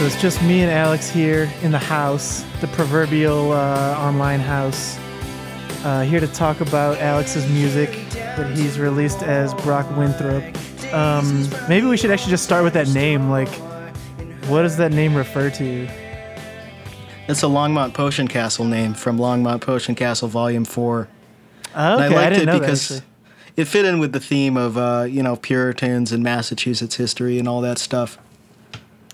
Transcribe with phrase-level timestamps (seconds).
[0.00, 4.98] So it's just me and Alex here in the house, the proverbial uh, online house,
[5.84, 10.42] uh, here to talk about Alex's music that he's released as Brock Winthrop.
[10.94, 13.28] Um, maybe we should actually just start with that name.
[13.28, 13.50] Like,
[14.48, 15.86] what does that name refer to?
[17.28, 21.08] It's a Longmont Potion Castle name from Longmont Potion Castle Volume 4.
[21.74, 23.02] Oh, okay, and I liked didn't it know because that.
[23.54, 27.46] It fit in with the theme of, uh, you know, Puritans and Massachusetts history and
[27.46, 28.16] all that stuff.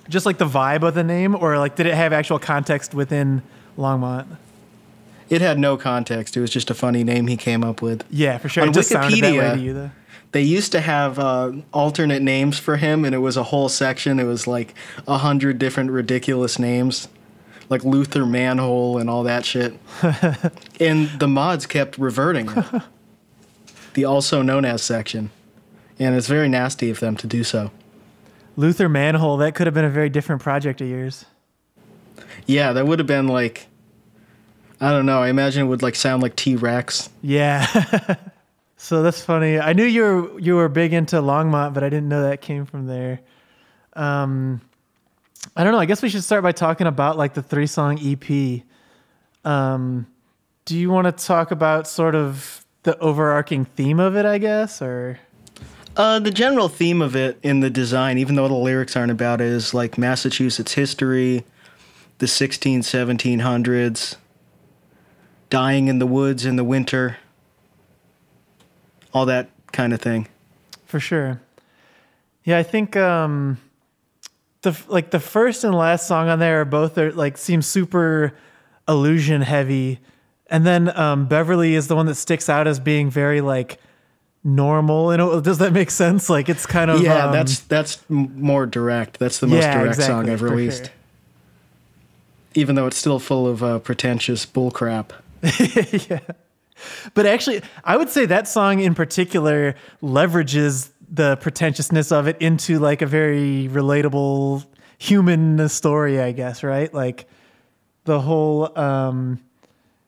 [0.09, 3.43] Just like the vibe of the name, or like did it have actual context within
[3.77, 4.27] Longmont?
[5.29, 6.37] It had no context.
[6.37, 8.05] It was just a funny name he came up with.
[8.11, 8.63] Yeah, for sure.
[8.63, 9.91] On it just sounded that way Wikipedia, to you, though.
[10.33, 14.21] They used to have uh, alternate names for him, and it was a whole section.
[14.21, 14.75] It was like
[15.09, 17.09] a hundred different ridiculous names,
[17.69, 19.75] like Luther Manhole and all that shit.
[20.81, 22.83] and the mods kept reverting it.
[23.95, 25.31] the also known as section,
[25.99, 27.71] and it's very nasty of them to do so.
[28.57, 29.37] Luther Manhole.
[29.39, 31.25] That could have been a very different project of yours.
[32.47, 33.67] Yeah, that would have been like,
[34.81, 35.23] I don't know.
[35.23, 37.09] I imagine it would like sound like T Rex.
[37.23, 37.67] Yeah.
[38.77, 39.59] so that's funny.
[39.59, 42.67] I knew you were you were big into Longmont, but I didn't know that came
[42.67, 43.21] from there.
[43.95, 44.61] Um,
[45.57, 45.79] I don't know.
[45.79, 48.63] I guess we should start by talking about like the three song EP.
[49.45, 50.07] Um,
[50.65, 54.27] do you want to talk about sort of the overarching theme of it?
[54.27, 55.19] I guess, or
[55.97, 59.41] Uh, the general theme of it in the design, even though the lyrics aren't about
[59.41, 61.43] it, is like Massachusetts history,
[62.19, 64.17] the 16, 1700s,
[65.49, 67.17] dying in the woods in the winter,
[69.15, 70.29] all that kind of thing.
[70.85, 71.41] for sure.
[72.45, 73.59] Yeah, I think um,
[74.63, 78.35] the like the first and last song on there are both are like seem super
[78.87, 79.99] illusion heavy,
[80.49, 83.79] and then um, Beverly is the one that sticks out as being very like
[84.47, 85.11] normal.
[85.11, 86.31] And does that make sense?
[86.31, 89.19] Like it's kind of yeah, um, that's that's more direct.
[89.19, 90.85] That's the most Yeah, direct song I've released.
[90.87, 90.93] sure.
[92.55, 95.11] Even though it's still full of uh, pretentious bullcrap.
[96.09, 96.21] yeah.
[97.15, 102.79] But actually, I would say that song in particular leverages the pretentiousness of it into
[102.79, 104.65] like a very relatable
[104.99, 106.93] human story, I guess, right?
[106.93, 107.29] Like
[108.05, 109.41] the whole um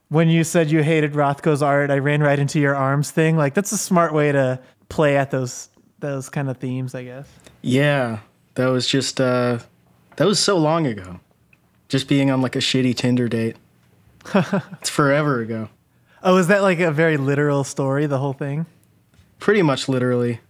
[0.09, 3.37] when you said you hated Rothko's art, I ran right into your arms thing.
[3.37, 5.69] Like that's a smart way to play at those
[6.01, 7.29] those kind of themes, I guess.
[7.63, 8.21] Yeah,
[8.55, 9.59] that was just uh,
[10.17, 11.21] that was so long ago.
[11.89, 13.57] Just being on like a shitty Tinder date.
[14.35, 15.69] it's forever ago.
[16.23, 18.67] Oh, is that like a very literal story, the whole thing?
[19.39, 20.41] Pretty much literally.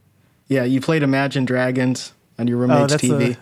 [0.49, 3.37] Yeah, you played Imagine Dragons on your roommate's Oh, that's TV.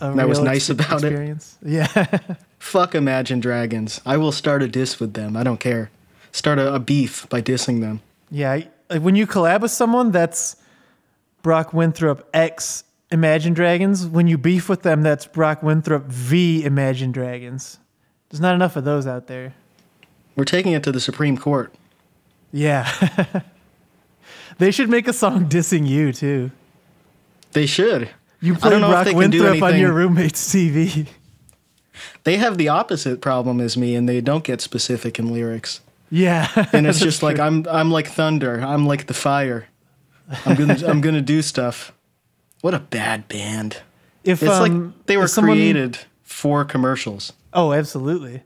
[0.00, 1.44] A That was nice about it.
[1.64, 2.18] Yeah.
[2.58, 4.00] Fuck Imagine Dragons.
[4.04, 5.36] I will start a diss with them.
[5.36, 5.90] I don't care.
[6.32, 8.00] Start a, a beef by dissing them.
[8.30, 10.56] Yeah, when you collab with someone that's
[11.42, 17.10] Brock Winthrop X Imagine Dragons, when you beef with them, that's Brock Winthrop V Imagine
[17.10, 17.78] Dragons.
[18.28, 19.54] There's not enough of those out there.
[20.36, 21.74] We're taking it to the Supreme Court.
[22.52, 23.42] Yeah.
[24.58, 26.50] they should make a song dissing you too.
[27.52, 28.10] They should.
[28.40, 31.08] You play Brock they can do Winthrop on your roommate's TV.
[32.24, 35.80] They have the opposite problem as me, and they don't get specific in lyrics.
[36.10, 36.48] Yeah.
[36.72, 37.44] And it's just like true.
[37.44, 38.60] I'm I'm like thunder.
[38.60, 39.66] I'm like the fire.
[40.46, 41.92] I'm gonna I'm gonna do stuff.
[42.60, 43.78] What a bad band.
[44.24, 47.32] if It's um, like they were someone- created for commercials.
[47.52, 48.42] Oh, absolutely.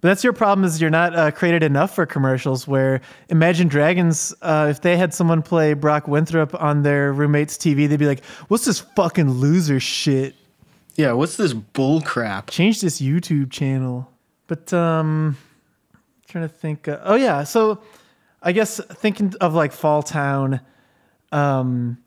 [0.00, 2.66] But that's your problem is you're not uh, created enough for commercials.
[2.66, 7.86] Where Imagine Dragons, uh, if they had someone play Brock Winthrop on their roommate's TV,
[7.86, 10.34] they'd be like, "What's this fucking loser shit?
[10.96, 12.50] Yeah, what's this bull crap?
[12.50, 14.10] Change this YouTube channel."
[14.46, 15.36] But um,
[16.28, 16.88] trying to think.
[16.88, 17.80] Uh, oh yeah, so
[18.42, 20.60] I guess thinking of like Fall Town,
[21.32, 21.98] um,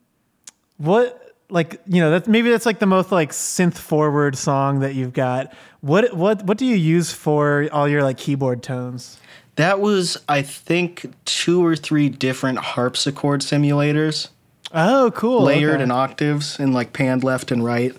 [0.76, 4.94] what like you know that maybe that's like the most like synth forward song that
[4.94, 5.52] you've got.
[5.80, 9.18] What what what do you use for all your like keyboard tones?
[9.56, 14.30] That was, I think, two or three different harpsichord simulators,
[14.72, 15.42] Oh, cool.
[15.44, 15.84] layered okay.
[15.84, 17.94] in octaves and like panned left and right.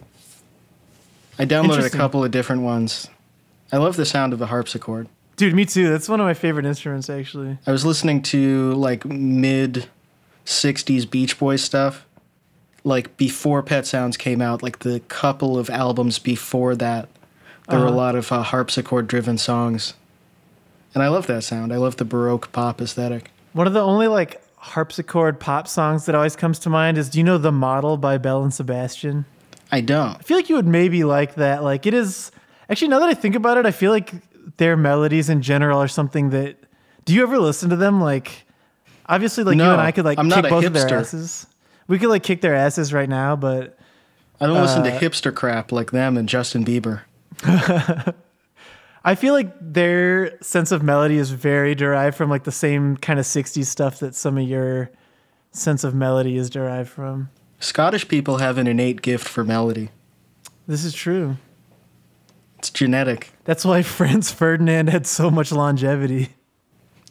[1.37, 3.09] I downloaded a couple of different ones.
[3.71, 5.07] I love the sound of the harpsichord.
[5.35, 5.89] Dude, me too.
[5.89, 7.57] That's one of my favorite instruments actually.
[7.67, 9.87] I was listening to like mid
[10.45, 12.05] 60s Beach Boys stuff.
[12.83, 17.09] Like before Pet Sounds came out, like the couple of albums before that,
[17.67, 17.97] there were a Uh-huh.
[17.97, 19.95] lot of uh, harpsichord driven songs.
[20.93, 21.73] And I love that sound.
[21.73, 23.31] I love the Baroque pop aesthetic.
[23.53, 27.17] One of the only like harpsichord pop songs that always comes to mind is do
[27.17, 29.25] you know The Model by Belle and Sebastian?
[29.75, 30.15] I don't.
[30.15, 31.61] I feel like you would maybe like that.
[31.61, 32.31] Like it is
[32.69, 34.13] actually now that I think about it, I feel like
[34.55, 36.57] their melodies in general are something that
[37.03, 37.99] do you ever listen to them?
[37.99, 38.45] Like
[39.07, 41.45] obviously like you and I could like I'm kick both of their asses.
[41.89, 43.77] We could like kick their asses right now, but
[44.39, 47.01] I don't listen to Uh, hipster crap like them and Justin Bieber.
[49.03, 53.19] I feel like their sense of melody is very derived from like the same kind
[53.19, 54.89] of 60s stuff that some of your
[55.51, 57.29] sense of melody is derived from.
[57.65, 59.89] Scottish people have an innate gift for melody.
[60.67, 61.37] This is true.
[62.59, 63.31] It's genetic.
[63.43, 66.29] That's why Franz Ferdinand had so much longevity.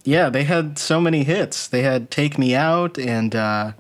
[0.04, 1.66] Yeah, they had so many hits.
[1.66, 3.72] They had "Take Me Out" and uh,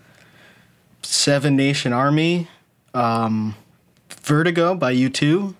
[1.02, 2.48] Seven Nation Army,
[2.92, 3.54] um,
[4.10, 5.54] "Vertigo" by U2.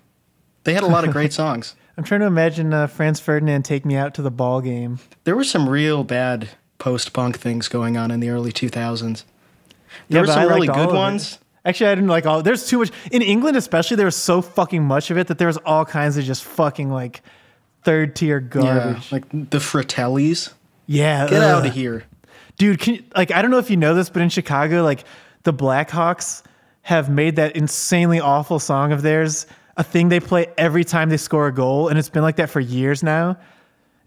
[0.65, 1.77] They had a lot of great songs.
[1.97, 4.99] I'm trying to imagine uh, Franz Ferdinand take me out to the ball game.
[5.23, 9.23] There were some real bad post-punk things going on in the early 2000s.
[10.09, 11.39] There Yeah, were some really good ones.
[11.65, 12.43] Actually, I didn't like all.
[12.43, 13.97] There's too much in England, especially.
[13.97, 16.91] There was so fucking much of it that there was all kinds of just fucking
[16.91, 17.23] like
[17.85, 19.13] third tier Yeah, garbage.
[19.13, 20.53] like the Fratellis.
[20.87, 22.05] Yeah, Get out of here.
[22.59, 22.81] dude.
[22.81, 25.05] Can you, like I don't know if you know this, but in Chicago, like
[25.45, 26.43] the Blackhawks
[26.83, 29.47] have made that insanely awful song of theirs
[29.79, 32.51] a thing they play every time they score a goal, and it's been like that
[32.51, 33.39] for years now.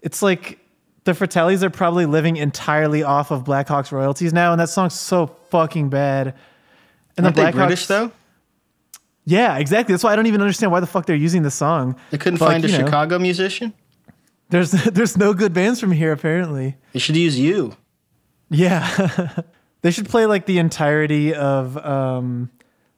[0.00, 0.60] It's like
[1.08, 5.26] the Fratellis are probably living entirely off of Blackhawks royalties now, and that song's so
[5.48, 6.34] fucking bad.
[7.16, 8.12] And Aren't they British though?
[9.24, 9.94] Yeah, exactly.
[9.94, 11.96] That's why I don't even understand why the fuck they're using the song.
[12.10, 13.72] They couldn't But, like, find a you know, Chicago musician.
[14.50, 16.76] There's there's no good bands from here apparently.
[16.92, 17.74] They should use you.
[18.50, 19.40] Yeah.
[19.82, 22.50] they should play like the entirety of um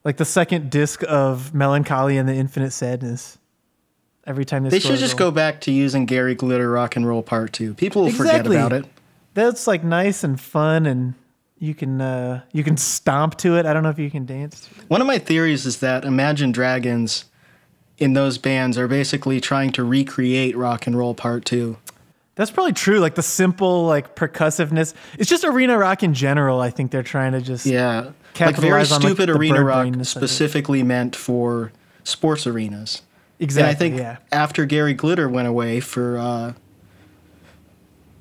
[0.05, 3.39] like the second disc of Mellon Collie and the Infinite Sadness.
[4.27, 7.53] Every time they, should just go back to using Gary Glitter Rock and Roll Part
[7.53, 7.75] Two.
[7.75, 8.57] People will Exactly.
[8.57, 8.87] forget about it.
[9.35, 11.15] That's like nice and fun and
[11.59, 13.67] you can uh you can stomp to it.
[13.67, 14.69] I don't know if you can dance.
[14.89, 17.25] One of my theories is that Imagine Dragons
[17.99, 21.79] in those bands are basically trying to recreate Rock and Roll Part Two.
[22.35, 23.01] That's probably true.
[23.01, 24.95] Like the simple like percussiveness.
[25.19, 26.61] It's just arena rock in general.
[26.61, 30.15] I think they're trying to just Yeah, like very on, like, stupid arena rock brainness
[30.17, 30.29] of it.
[30.29, 31.73] specifically meant for
[32.05, 33.03] sports arenas.
[33.41, 33.63] Exactly.
[33.63, 34.17] and I think yeah.
[34.31, 36.53] after Gary Glitter went away for uh,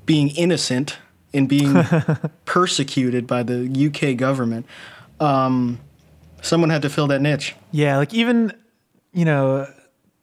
[0.05, 0.97] being innocent
[1.33, 1.83] and being
[2.45, 4.65] persecuted by the UK government,
[5.19, 5.79] um,
[6.41, 7.55] someone had to fill that niche.
[7.71, 8.53] Yeah, like even
[9.13, 9.67] you know,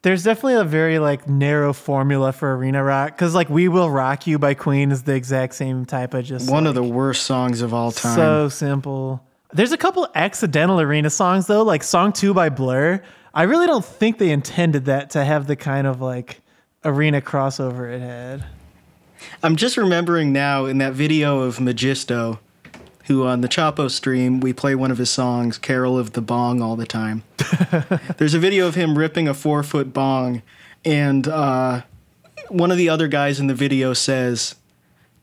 [0.02, 4.26] there's definitely a very like narrow formula for arena rock because like "We Will Rock
[4.26, 7.24] You" by Queen is the exact same type of just One like, of the worst
[7.24, 8.16] songs of all time.
[8.16, 9.22] so simple.
[9.52, 13.02] There's a couple accidental arena songs though, like "Song Two" by Blur.
[13.36, 16.40] I really don't think they intended that to have the kind of like
[16.82, 18.46] arena crossover it had.
[19.42, 22.38] I'm just remembering now in that video of Magisto,
[23.04, 26.62] who on the Chapo stream, we play one of his songs, Carol of the Bong,
[26.62, 27.24] all the time.
[28.16, 30.40] There's a video of him ripping a four foot bong,
[30.82, 31.82] and uh,
[32.48, 34.54] one of the other guys in the video says,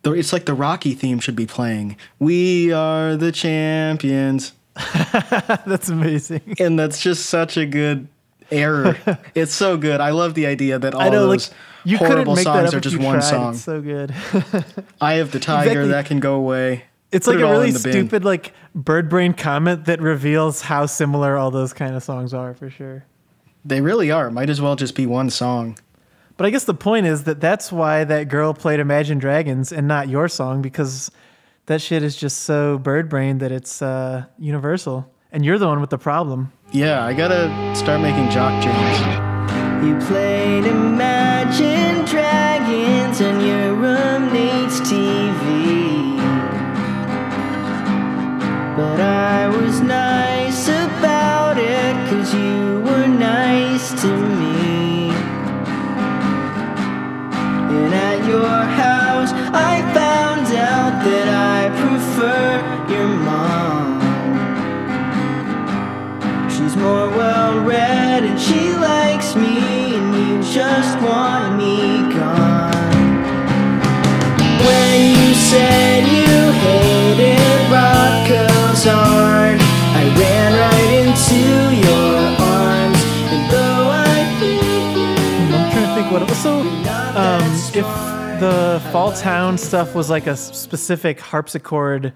[0.04, 1.98] "The- it's like the Rocky theme should be playing.
[2.20, 4.54] We are the champions.
[5.66, 6.56] That's amazing.
[6.60, 8.08] And that's just such a good
[8.52, 8.98] error.
[9.36, 10.02] it's so good.
[10.02, 11.52] I love the idea that all I know, like those
[11.84, 13.30] you horrible songs are just one tried.
[13.30, 13.54] song.
[13.54, 14.14] It's so good.
[15.02, 15.88] I have the tiger Exactly.
[15.90, 16.86] that can go away.
[17.12, 17.80] It's Put like it a really bin.
[17.80, 22.56] stupid like bird brain comment that reveals how similar all those kind of songs are
[22.56, 23.06] for sure.
[23.64, 24.32] They really are.
[24.32, 25.78] Might as well just be one song.
[26.36, 29.88] But I guess the point is that that's why that girl played Imagine Dragons and
[29.88, 31.12] not your song because
[31.66, 35.10] that shit is just so bird brain that it's uh, universal.
[35.32, 36.52] And you're the one with the problem.
[36.72, 39.86] Yeah, I gotta start making jock jams.
[39.86, 46.18] You played Imagine Dragons on your roommate's TV.
[48.78, 55.10] But I was nice about it, cause you were nice to me.
[57.76, 59.83] And at your house, I
[68.44, 73.14] she likes me, and you just want me gone.
[74.68, 81.42] When you said you hated rock Rocco's art, I ran right into
[81.88, 83.02] your arms,
[83.34, 84.64] and though I think
[85.54, 86.38] I'm trying to think what it was.
[86.42, 86.60] So,
[87.18, 87.88] um, if
[88.40, 92.14] the Fall Town stuff was like a specific harpsichord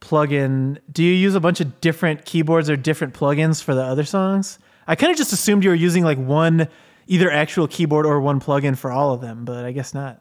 [0.00, 4.04] plugin, do you use a bunch of different keyboards or different plugins for the other
[4.04, 4.58] songs?
[4.86, 6.68] I kind of just assumed you were using like one,
[7.06, 10.20] either actual keyboard or one plugin for all of them, but I guess not.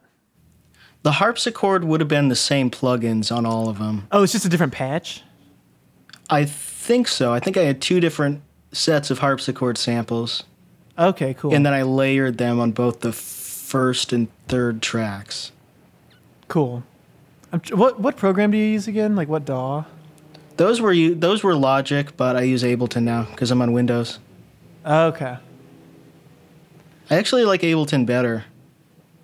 [1.03, 4.07] The harpsichord would have been the same plugins on all of them.
[4.11, 5.23] Oh, it's just a different patch?
[6.29, 7.33] I think so.
[7.33, 8.41] I think I had two different
[8.71, 10.43] sets of harpsichord samples,
[10.97, 11.53] Okay, cool.
[11.53, 15.51] and then I layered them on both the first and third tracks.
[16.47, 16.83] cool.
[17.53, 19.15] I'm tr- what what program do you use again?
[19.17, 19.83] Like what DAW?
[20.55, 21.15] Those were you.
[21.15, 24.19] Those were Logic, but I use Ableton now because I'm on Windows.
[24.85, 25.37] Okay.
[27.09, 28.45] I actually like Ableton better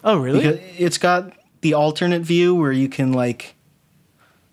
[0.03, 0.39] Oh, really?
[0.41, 3.55] because it's got the alternate view where you can like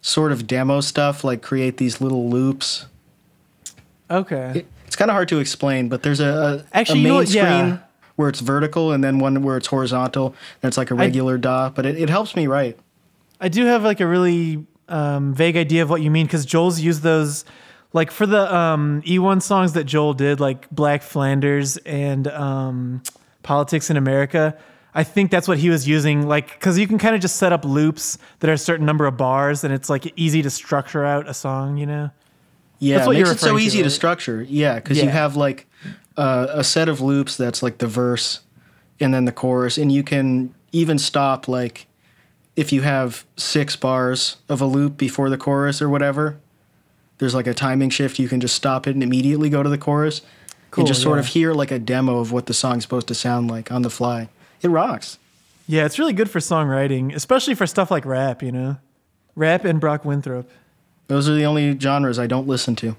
[0.00, 2.87] sort of demo stuff, like create these little loops.
[4.11, 4.52] okay.
[4.61, 7.14] It- It's kind of hard to explain, but there's a, a, Actually, a you know
[7.14, 7.30] main what?
[7.34, 7.58] Yeah.
[7.66, 7.80] screen
[8.14, 11.70] where it's vertical and then one where it's horizontal and it's like a regular DAW.
[11.70, 12.78] But it, it helps me write.
[13.40, 16.78] I do have like a really um, vague idea of what you mean because Joel's
[16.80, 17.44] used those,
[17.94, 23.02] like for the um, E1 songs that Joel did, like Black Flanders and um,
[23.42, 24.58] Politics in America.
[24.96, 27.52] I think that's what he was using, like because you can kind of just set
[27.52, 31.04] up loops that are a certain number of bars, and it's like easy to structure
[31.04, 31.78] out a song.
[31.78, 32.10] You know?
[32.80, 34.42] Yeah, That's what makes it so referring to, easy to structure.
[34.42, 35.66] Yeah, because you have like
[36.16, 38.40] uh, a set of loops that's like the verse
[39.00, 41.86] and then the chorus, and you can even stop like
[42.56, 46.38] if you have six bars of a loop before the chorus or whatever.
[47.18, 48.18] There's like a timing shift.
[48.18, 50.23] You can just stop it and immediately go to the chorus.
[50.71, 53.14] Cool, and just sort of hear like a demo of what the song's supposed to
[53.14, 54.28] sound like on the fly.
[54.61, 55.18] It rocks.
[55.66, 58.42] Yeah, it's really good for songwriting, especially for stuff like rap.
[58.42, 58.76] You know,
[59.37, 60.50] rap and Brock Winthrop.
[61.06, 62.97] Those are the only genres I don't listen to.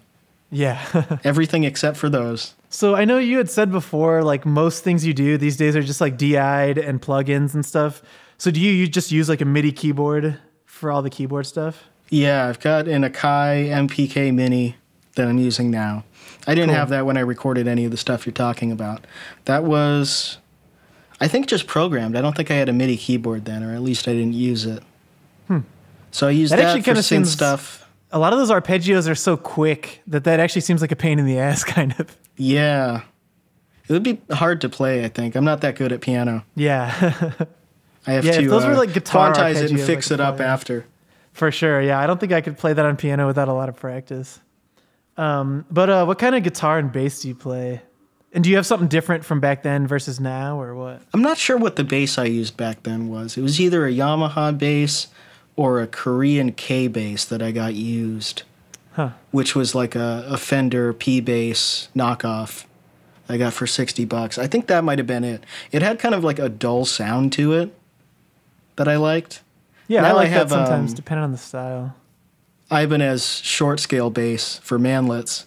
[0.51, 1.19] Yeah.
[1.23, 2.53] Everything except for those.
[2.69, 5.83] So I know you had said before, like most things you do these days are
[5.83, 8.01] just like DI'd and plugins and stuff.
[8.37, 11.83] So do you, you just use like a MIDI keyboard for all the keyboard stuff?
[12.09, 14.75] Yeah, I've got an Akai MPK Mini
[15.15, 16.03] that I'm using now.
[16.47, 16.75] I didn't Cool.
[16.77, 19.05] have that when I recorded any of the stuff you're talking about.
[19.45, 20.37] That was,
[21.19, 22.15] I think, just programmed.
[22.15, 24.65] I don't think I had a MIDI keyboard then, or at least I didn't use
[24.65, 24.83] it.
[26.11, 26.59] So I used Hmm.
[26.59, 27.89] That that, for synth stuff.
[28.11, 31.19] A lot of those arpeggios are so quick that that actually seems like a pain
[31.19, 32.15] in the ass, kind of.
[32.37, 33.01] Yeah,
[33.89, 35.03] it would be hard to play.
[35.03, 36.45] I think I'm not that good at piano.
[36.55, 36.85] Yeah,
[38.07, 40.19] I have Yeah, to those were, uh, like, guitar quantize it and fix I it
[40.21, 40.85] up after.
[41.35, 41.81] For sure.
[41.81, 44.39] Yeah, I don't think I could play that on piano without a lot of practice.
[45.17, 47.81] Um, but uh, what kind of guitar and bass do you play?
[48.33, 51.01] And do you have something different from back then versus now, or what?
[51.13, 53.37] I'm not sure what the bass I used back then was.
[53.37, 55.07] It was either a Yamaha bass
[55.55, 58.43] or a Korean K bass that I got used,
[58.93, 59.11] Huh.
[59.31, 62.65] which was like a, a Fender P bass knockoff
[63.29, 64.37] I got for 60 bucks.
[64.37, 65.43] I think that might have been it.
[65.71, 67.73] It had kind of like a dull sound to it
[68.75, 69.41] that I liked.
[69.87, 71.95] Yeah, I Now I like have, that sometimes, um, depending on the style.
[72.71, 75.45] Ibanez short scale bass for manlets,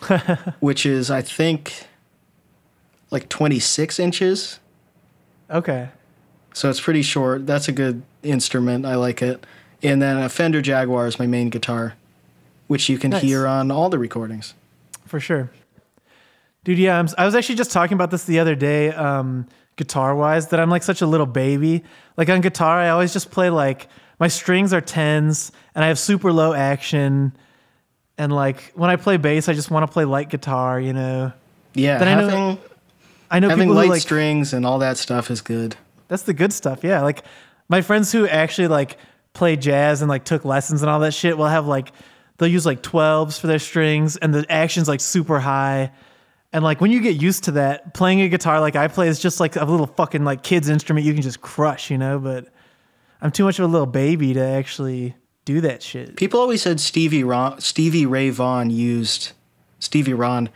[0.60, 1.86] which is, I think,
[3.10, 4.58] like 26 inches.
[5.50, 5.88] Okay.
[6.54, 7.46] So it's pretty short.
[7.46, 8.86] That's a good instrument.
[8.86, 9.44] I like it.
[9.82, 11.94] And then a Fender Jaguar is my main guitar,
[12.68, 13.22] which you can Nice.
[13.22, 14.54] hear on all the recordings.
[15.04, 15.50] for sure.
[16.64, 20.14] Dude, yeah, I'm, I was actually just talking about this the other day, um, guitar
[20.14, 21.84] wise, that I'm like such a little baby.
[22.16, 23.88] Like on guitar, I always just play like
[24.20, 27.32] my strings are tens and I have super low action.
[28.16, 31.32] And like when I play bass, I just want to play light guitar, you know?
[31.74, 32.58] Yeah, Then I know- having
[33.30, 35.76] I know having light like, strings and all that stuff is good.
[36.06, 36.84] that's the good stuff.
[36.84, 37.00] Yeah.
[37.00, 37.24] Like
[37.68, 38.96] my friends who actually like
[39.32, 41.90] play jazz and like took lessons and all that shit will have like,
[42.38, 45.90] they'll use like 12s for their strings and the action's like super high.
[46.54, 49.18] And like when you get used to that, playing a guitar like I play is
[49.18, 52.20] just like a little fucking like kid's instrument you can just crush, you know?
[52.20, 52.46] But
[53.20, 56.14] I'm too much of a little baby to actually do that shit.
[56.14, 59.32] People always said Stevie Ron, Stevie Ray Vaughan used
[59.80, 60.48] Stevie Ron.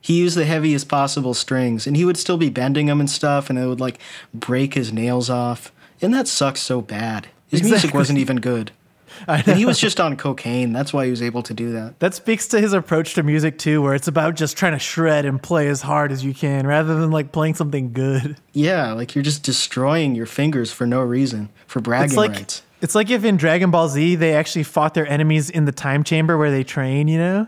[0.00, 3.48] He used the heaviest possible strings, and he would still be bending them and stuff,
[3.48, 4.00] and it would like
[4.34, 5.72] break his nails off.
[6.02, 7.28] And that sucks so bad.
[7.46, 8.72] His music wasn't even good.
[9.28, 10.72] And he was just on cocaine.
[10.72, 11.98] That's why he was able to do that.
[12.00, 15.24] That speaks to his approach to music too, where it's about just trying to shred
[15.24, 18.36] and play as hard as you can rather than like playing something good.
[18.52, 22.62] Yeah, like you're just destroying your fingers for no reason, for bragging It's like rights.
[22.80, 26.04] it's like if in Dragon Ball Z they actually fought their enemies in the time
[26.04, 27.46] chamber where they train, you know?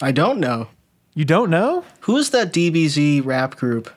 [0.00, 0.68] I don't know.
[1.14, 1.84] You don't know?
[2.00, 3.90] Who is that DBZ rap group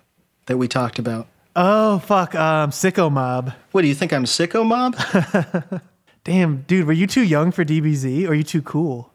[0.48, 1.28] that we talked about?
[1.56, 3.52] Oh fuck, um, Sicko Mob.
[3.74, 4.96] What do you think I'm Sicko Mob?
[6.24, 9.12] Damn, dude, were you too young for DBZ or are you too cool?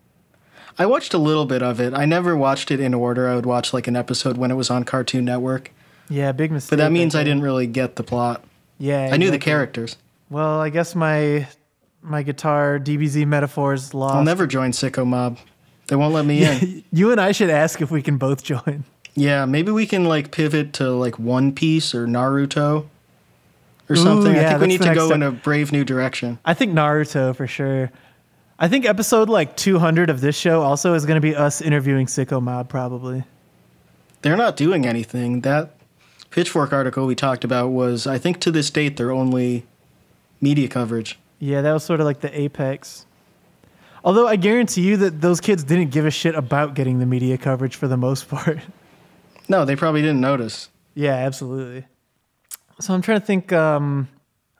[0.78, 1.94] I watched a little bit of it.
[1.94, 3.28] I never watched it in order.
[3.28, 5.72] I would watch like an episode when it was on Cartoon Network.
[6.08, 6.70] Yeah, big mistake.
[6.70, 8.44] But that means right I didn't really get the plot.
[8.78, 9.96] Yeah, I knew the characters.
[10.28, 11.48] Well, I guess my
[12.02, 14.14] my guitar DBZ metaphors lost.
[14.14, 15.38] I'll never join Sicko Mob.
[15.86, 16.84] They won't let me in.
[16.92, 18.84] you and I should ask if we can both join.
[19.14, 22.86] Yeah, maybe we can like pivot to like One Piece or Naruto
[23.88, 24.32] or something.
[24.32, 25.16] I yeah, think we need to go step.
[25.16, 26.38] in a brave new direction.
[26.44, 27.90] I think Naruto for sure.
[28.58, 32.06] I think episode like 200 of this show also is going to be us interviewing
[32.06, 33.24] Sicko Mob probably.
[34.22, 35.42] They're not doing anything.
[35.42, 35.76] That
[36.30, 39.66] Pitchfork article we talked about was, I think, to this date, their only
[40.40, 41.18] media coverage.
[41.38, 43.06] Yeah, that was sort of like the apex.
[44.04, 47.36] Although I guarantee you that those kids didn't give a shit about getting the media
[47.36, 48.58] coverage for the most part.
[49.48, 50.70] No, they probably didn't notice.
[50.94, 51.86] Yeah, absolutely.
[52.80, 53.52] So I'm trying to think.
[53.52, 54.08] Um,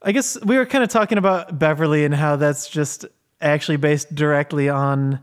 [0.02, 3.06] I guess we were kind of talking about Beverly and how that's just
[3.40, 5.20] actually based directly on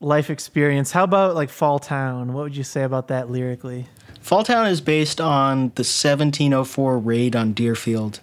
[0.00, 0.92] life experience.
[0.92, 2.32] How about like Fall Town?
[2.32, 3.86] What would you say about that lyrically?
[4.20, 8.20] Fall Town is based on the 1704 raid on Deerfield,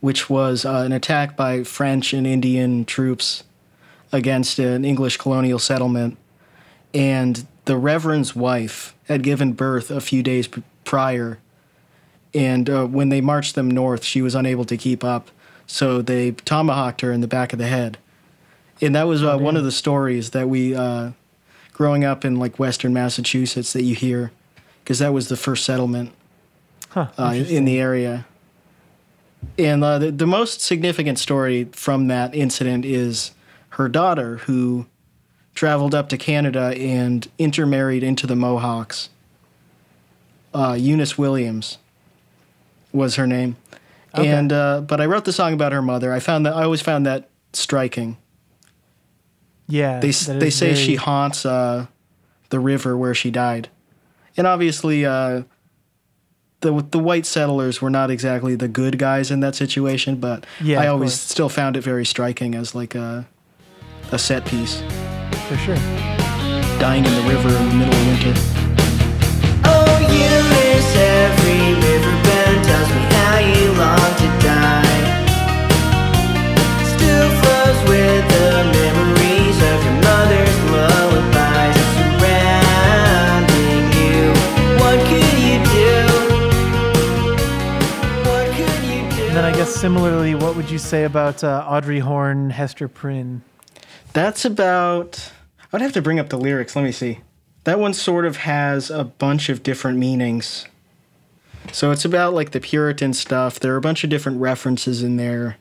[0.00, 3.44] which was uh, an attack by French and Indian troops
[4.12, 6.18] against an English colonial settlement.
[6.92, 10.48] And the Reverend's wife had given birth a few days
[10.84, 11.38] prior.
[12.38, 15.30] And uh, when they marched them north, she was unable to keep up.
[15.66, 17.98] So they tomahawked her in the back of the head.
[18.80, 21.10] And that was uh, one of the stories that we, uh,
[21.72, 24.30] growing up in like Western Massachusetts, that you hear,
[24.84, 26.12] because that was the first settlement
[26.90, 27.08] Huh.
[27.18, 28.24] uh, in the area.
[29.58, 33.32] And uh, the, the most significant story from that incident is
[33.70, 34.86] her daughter, who
[35.54, 39.10] traveled up to Canada and intermarried into the Mohawks.
[40.54, 41.78] Uh, Eunice Williams
[42.92, 43.56] was her name.
[44.16, 44.28] Okay.
[44.28, 46.12] And uh, but I wrote the song about her mother.
[46.12, 48.16] I found that I always found that striking.
[49.66, 50.00] yeah.
[50.00, 51.86] They they say very- she haunts uh,
[52.50, 53.68] the river where she died,
[54.36, 55.42] and obviously uh,
[56.60, 60.16] the the white settlers were not exactly the good guys in that situation.
[60.16, 61.20] But Yeah, I always course.
[61.20, 63.26] still found it very striking as like a
[64.10, 64.80] a set piece,
[65.48, 65.76] for sure.
[66.80, 68.34] dying in the river in the middle of winter.
[69.70, 71.67] Oh, Eunice, every river bend
[72.68, 74.96] tells me how you long to die.
[76.94, 78.48] Still flows with the
[78.78, 84.20] memories of your mother's lullabies surrounding you.
[84.82, 85.96] What could you do?
[88.28, 89.22] What could you do?
[89.28, 93.42] And then I guess similarly, what would you say about uh, Audrey Horne, Hester Prynne?
[94.12, 95.32] That's about.
[95.72, 96.74] I'd have to bring up the lyrics.
[96.76, 97.20] Let me see.
[97.64, 100.66] That one sort of has a bunch of different meanings.
[101.72, 103.60] So it's about like the Puritan stuff.
[103.60, 105.56] There are a bunch of different references in there.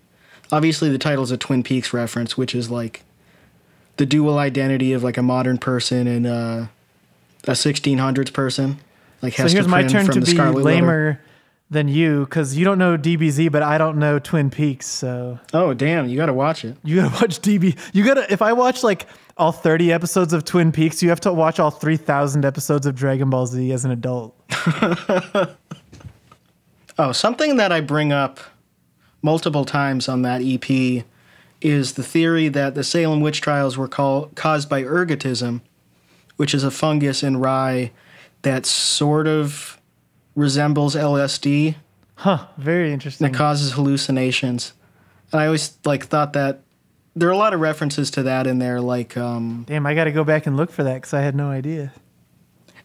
[0.51, 3.03] Obviously, the title's a Twin Peaks reference, which is like
[3.97, 6.67] the dual identity of like a modern person and uh,
[7.43, 8.79] a 1600s person.
[9.21, 10.75] Like So Hester here's my Prynne turn to be Scarlet Letter.
[10.75, 11.21] lamer
[11.69, 14.85] than you because you don't know DBZ, but I don't know Twin Peaks.
[14.87, 16.07] So Oh damn!
[16.07, 16.77] You got to watch it.
[16.83, 17.77] you gotta watch DB.
[17.93, 18.31] You gotta.
[18.31, 21.69] If I watch like all 30 episodes of Twin Peaks, you have to watch all
[21.71, 24.33] 3,000 episodes of Dragon Ball Z as an adult.
[26.99, 28.39] Oh, something that I bring up
[29.21, 31.03] multiple times on that EP
[31.61, 35.61] is the theory that the Salem witch trials were call, caused by ergotism,
[36.37, 37.91] which is a fungus in rye
[38.43, 39.79] that sort of
[40.35, 41.75] resembles LSD
[42.15, 42.47] Huh.
[42.57, 43.31] Very interesting.
[43.31, 44.73] that causes hallucinations.
[45.31, 46.61] And I always like thought that
[47.15, 50.11] there are a lot of references to that in there, like um, Damn, I gotta
[50.11, 51.93] go back and look for that because I had no idea.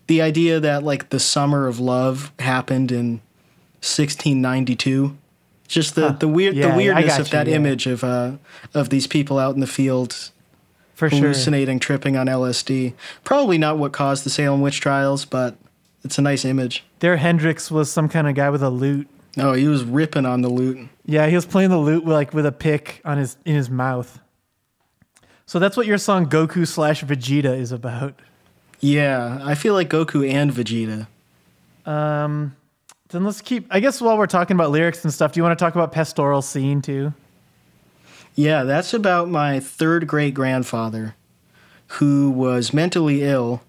[0.07, 3.23] the idea that like the summer of love happened in
[3.83, 5.17] 1692
[5.69, 6.17] just the, Huh.
[6.19, 7.57] the weird Yeah, the weirdness of you, that yeah.
[7.57, 8.33] image of uh
[8.75, 10.31] of these people out in the field
[10.95, 11.19] For sure.
[11.19, 15.57] hallucinating tripping on LSD probably not what caused the Salem witch trials but
[16.05, 19.09] it's a nice image There, Hendrix was some kind of guy with a lute.
[19.39, 22.33] oh he was ripping on the lute Yeah, he was playing the lute with, like
[22.33, 24.21] with a pick on his in his mouth.
[25.47, 28.15] So that's what your song Goku slash Vegeta is about.
[28.81, 31.07] yeah I feel like Goku and Vegeta
[31.91, 32.55] Um,
[33.13, 33.67] then let's keep.
[33.71, 35.93] I guess while we're talking about lyrics and stuff, do you want to talk about
[35.93, 37.13] pastoral scene too?
[38.35, 41.15] Yeah, that's about my third great grandfather
[41.99, 43.63] who was mentally ill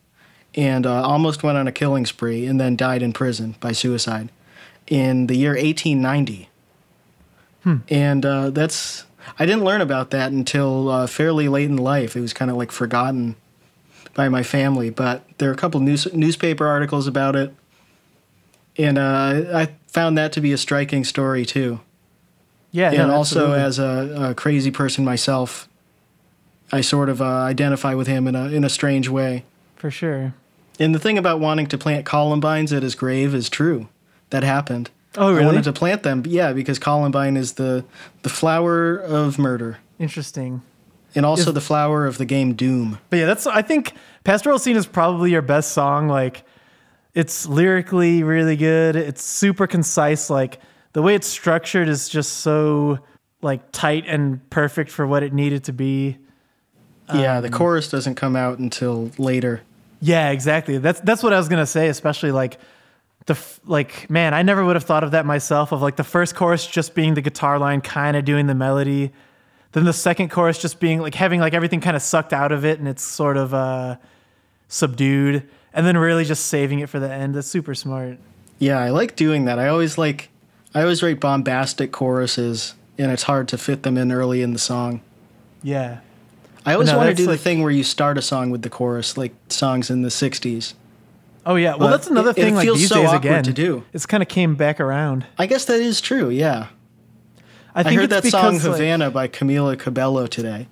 [0.56, 4.30] and uh, almost went on a killing spree and then died in prison by suicide
[4.88, 6.50] in the year 1890.
[7.90, 9.06] And uh, that's,
[9.40, 12.16] I didn't learn about that until uh, fairly late in life.
[12.16, 13.36] It was kind of like forgotten
[14.14, 17.54] by my family, but there are a couple news, newspaper articles about it.
[18.78, 21.80] And uh, I found that to be a striking story too
[22.72, 25.70] Yeah, and no, also as a, a crazy person myself,
[26.72, 29.44] I sort of uh, identify with him in a in a strange way.
[29.76, 30.34] for sure.
[30.80, 33.90] And the thing about wanting to plant columbines at his grave is true.
[34.32, 34.90] That happened.
[35.16, 35.46] Oh, I really?
[35.46, 37.86] wanted to plant them, yeah, because columbine is the
[38.24, 40.64] the flower of murder, Interesting.
[41.14, 42.98] and also Is- the flower of the game Doom.
[43.12, 43.46] But yeah, that's.
[43.46, 46.08] I think pastoral scene is probably your best song.
[46.08, 46.42] Like,
[47.14, 48.96] it's lyrically really good.
[48.96, 50.30] It's super concise.
[50.30, 50.60] Like
[50.94, 53.00] the way it's structured is just so
[53.42, 56.18] like tight and perfect for what it needed to be.
[57.14, 59.62] yeah, Um, the chorus doesn't come out until later.
[60.00, 60.78] Yeah, exactly.
[60.80, 61.88] That's that's what I was gonna say.
[61.88, 62.58] Especially like
[63.26, 65.72] the f- like man, I never would have thought of that myself.
[65.72, 69.12] Of like the first chorus just being the guitar line, kind of doing the melody.
[69.72, 72.64] Then the second chorus just being like having like everything kind of sucked out of
[72.66, 73.96] it and it's sort of uh,
[74.68, 77.36] subdued, and then really just saving it for the end.
[77.36, 78.18] That's super smart.
[78.60, 79.60] Yeah, I like doing that.
[79.60, 80.30] I always like,
[80.74, 84.60] I always write bombastic choruses, and it's hard to fit them in early in the
[84.60, 85.02] song.
[85.62, 86.00] Yeah.
[86.66, 88.62] I always no, want to do like- the thing where you start a song with
[88.62, 90.74] the chorus, like songs in the '60s.
[91.46, 91.72] Oh yeah.
[91.72, 92.56] Well, But that's another it- it thing.
[92.56, 93.84] like feels these so days awkward again, to do.
[93.92, 95.26] It's kind of came back around.
[95.38, 96.30] I guess that is true.
[96.30, 96.68] Yeah,
[97.76, 100.68] I I, heard it's that song like- "Havana" by Camila Cabello today,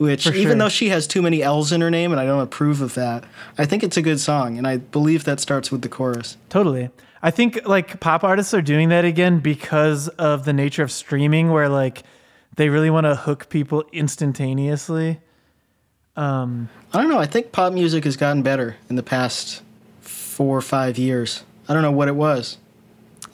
[0.00, 2.40] which For even though she has too many L's in her name, and I don't
[2.40, 3.22] approve of that,
[3.58, 6.38] I think it's a good song, and I believe that starts with the chorus.
[6.48, 6.88] Totally.
[7.22, 11.50] I think like pop artists are doing that again because of the nature of streaming
[11.50, 12.02] where like
[12.56, 15.20] they really want to hook people instantaneously.
[16.16, 17.18] Um I don't know.
[17.18, 19.60] I think pop music has gotten better in the past
[20.00, 21.44] four or five years.
[21.68, 22.56] I don't know what it was.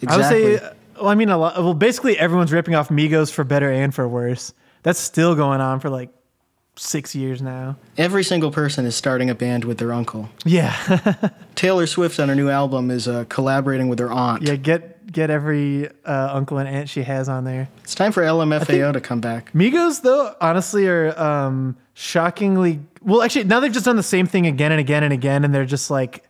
[0.03, 0.09] Exactly.
[0.09, 3.45] I would say well I mean a lot well basically everyone's ripping off Migos for
[3.45, 4.53] better and for worse.
[4.83, 6.11] That's still going on for like
[6.79, 7.77] 6 years now.
[7.97, 10.29] Every single person is starting a band with their uncle.
[10.45, 11.31] Yeah.
[11.55, 14.43] Taylor Swift on her new album is uh, collaborating with her aunt.
[14.43, 17.69] yeah, get get every uh, uncle and aunt she has on there.
[17.83, 19.53] It's time for LMFAO to come back.
[19.53, 23.23] Migos, though, honestly, are um, shockingly well.
[23.23, 25.65] Actually, now they've just done the same thing again and again and again, and they're
[25.65, 26.25] just like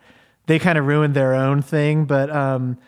[0.46, 2.04] they kind of ruined their own thing.
[2.04, 2.78] But um,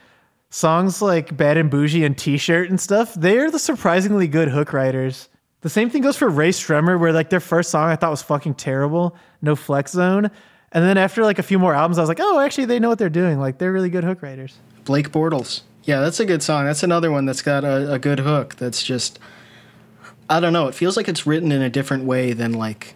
[0.50, 4.72] songs like "Bad and Bougie" and "T-Shirt" and stuff, they are the surprisingly good hook
[4.72, 5.28] writers.
[5.60, 8.22] The same thing goes for Rae Sremmurd, where like their first song I thought was
[8.22, 10.30] fucking terrible, "No Flex Zone,"
[10.72, 12.88] and then after like a few more albums, I was like, oh, actually, they know
[12.88, 13.40] what they're doing.
[13.40, 14.56] Like they're really good hook writers.
[14.84, 15.62] Black Beatles.
[15.84, 16.66] Yeah, that's a good song.
[16.66, 18.56] That's another one that's got a, a good hook.
[18.56, 19.18] That's just,
[20.28, 20.68] I don't know.
[20.68, 22.94] It feels like it's written in a different way than like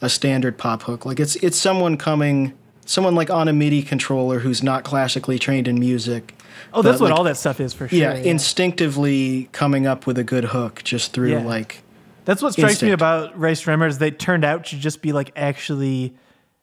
[0.00, 1.06] a standard pop hook.
[1.06, 2.52] Like it's it's someone coming,
[2.84, 6.34] someone like on a MIDI controller who's not classically trained in music.
[6.74, 7.98] Oh, that's what like, all that stuff is for sure.
[7.98, 11.44] Yeah, instinctively coming up with a good hook just through Yeah.
[11.44, 11.82] like
[12.24, 15.32] That's what strikes me about Rae Sremmurd is they turned out to just be like
[15.36, 16.14] actually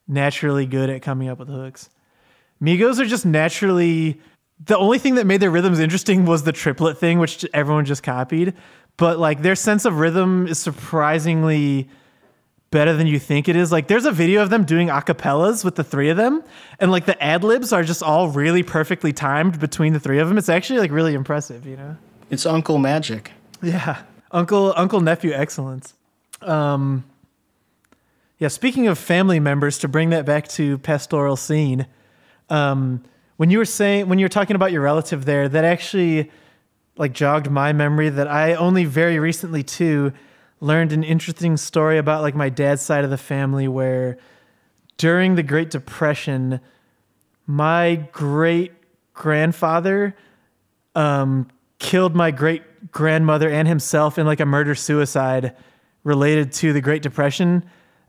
[0.07, 1.89] naturally good at coming up with hooks.
[2.61, 4.19] Migos are just naturally
[4.65, 8.03] the only thing that made their rhythms interesting was the triplet thing, which everyone just
[8.03, 8.53] copied.
[8.97, 11.89] But like their sense of rhythm is surprisingly
[12.71, 13.71] better than you think it is.
[13.71, 16.43] Like there's a video of them doing acapellas with the three of them,
[16.79, 20.27] and like the ad libs are just all really perfectly timed between the three of
[20.27, 20.37] them.
[20.37, 21.97] It's actually like really impressive, you know?
[22.29, 23.31] it's Uncle Magic.
[23.61, 25.93] Yeah, uncle uncle nephew excellence.
[26.41, 27.03] Um,
[28.37, 31.87] yeah, speaking of family members, to bring that back to pastoral scene,
[32.49, 33.03] um,
[33.37, 36.31] when you were saying when you were talking about your relative there, that actually
[36.97, 40.13] like jogged my memory that I only very recently too
[40.59, 44.17] learned an interesting story about like my dad's side of the family where
[44.97, 46.59] during the Great Depression,
[47.47, 48.73] my great
[49.13, 50.15] grandfather
[50.95, 51.47] um,
[51.79, 55.55] killed my great grandmother and himself in like a murder suicide
[56.03, 57.63] related to the Great Depression.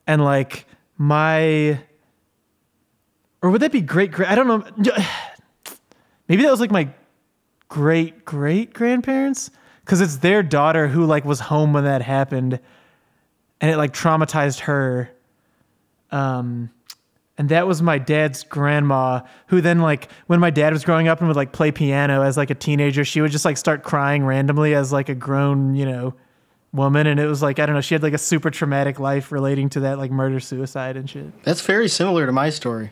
[0.06, 1.80] And like my,
[3.42, 4.12] or would that be great?
[4.12, 4.94] gra- I don't know.
[6.28, 6.88] Maybe that was like my
[7.70, 9.50] great great grandparents
[9.84, 12.58] because it's their daughter who like was home when that happened
[13.60, 15.08] and it like traumatized her
[16.10, 16.68] um
[17.40, 21.20] and that was my dad's grandma who then like when my dad was growing up
[21.20, 24.24] and would like play piano as like a teenager she would just like start crying
[24.24, 26.14] randomly as like a grown you know
[26.74, 29.32] woman and it was like i don't know she had like a super traumatic life
[29.32, 32.90] relating to that like murder suicide and shit That's very similar to my story.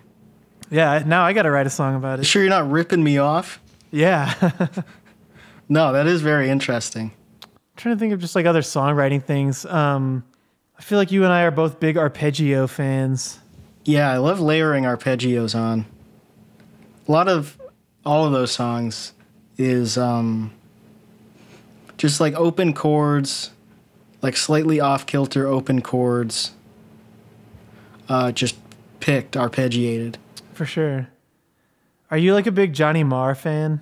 [0.71, 3.61] yeah now i gotta write a song about it Sure, you're not ripping me off.
[3.91, 4.33] yeah
[5.69, 7.13] No, that is very interesting.
[7.77, 9.67] trying to think of just like other songwriting things.
[9.67, 10.25] Um,
[10.79, 13.39] I feel like you and I are both big arpeggio fans.
[13.89, 15.87] Yeah, I love layering arpeggios on.
[17.09, 17.59] A lot of
[18.05, 19.15] all of those songs
[19.57, 20.53] is um,
[21.97, 23.51] just like open chords,
[24.21, 26.53] like slightly off kilter open chords,
[28.11, 28.57] uh, just
[29.01, 30.17] picked, arpeggiated.
[30.53, 31.09] For sure.
[32.11, 33.81] Are you like a big Johnny Marr fan?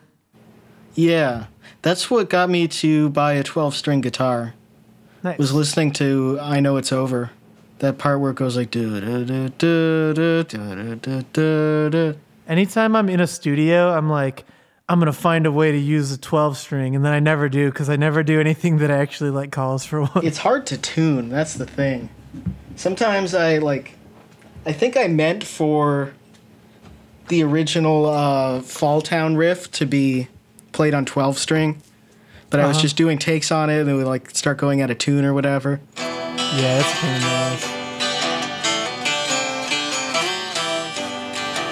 [0.95, 1.47] Yeah,
[1.83, 4.55] that's what got me to buy a 12 string guitar.
[5.25, 5.37] Nice.
[5.37, 7.33] Was listening to I Know It's Over.
[7.81, 8.75] That part where it goes like.
[12.49, 14.45] Anytime I'm in a studio, I'm like,
[14.89, 17.71] I'm gonna find a way to use a 12 string, and then I never do
[17.71, 20.25] because I never do anything that actually like calls for one.
[20.25, 21.29] it's hard to tune.
[21.29, 22.09] That's the thing.
[22.77, 23.95] Sometimes I like.
[24.65, 26.13] I think I meant for
[27.29, 30.29] the original uh, Fall Town riff to be
[30.73, 31.83] played on 12 string,
[32.51, 32.83] but I was Uh-huh.
[32.83, 35.35] just doing takes on it and it would like start going out of tune or
[35.35, 35.81] whatever.
[36.39, 37.65] Yeah, that's kind of nice.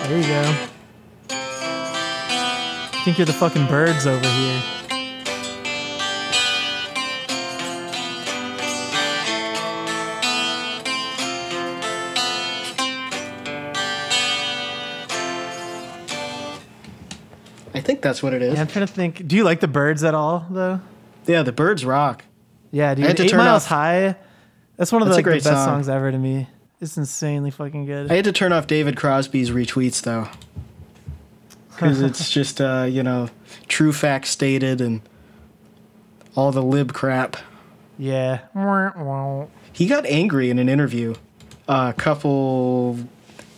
[0.08, 0.42] There you go.
[1.30, 4.62] I think you're the fucking Byrds over here.
[17.74, 18.54] I think that's what it is.
[18.54, 19.26] Yeah, I'm trying to think.
[19.26, 20.80] Do you like the Byrds at all, though?
[21.26, 22.24] Yeah, the Byrds rock.
[22.70, 23.20] Yeah, dude.
[23.20, 23.68] Eight miles off.
[23.68, 24.16] high
[24.76, 25.66] that's one of That's the, a like, the best song.
[25.66, 26.48] songs ever to me.
[26.80, 28.10] It's insanely fucking good.
[28.10, 30.28] I had to turn off David Crosby's retweets though,
[31.70, 33.28] because it's just uh, you know
[33.68, 35.00] true facts stated and
[36.36, 37.36] all the lib crap.
[37.98, 38.40] yeah.
[39.72, 41.14] He got angry in an interview
[41.68, 42.98] a couple,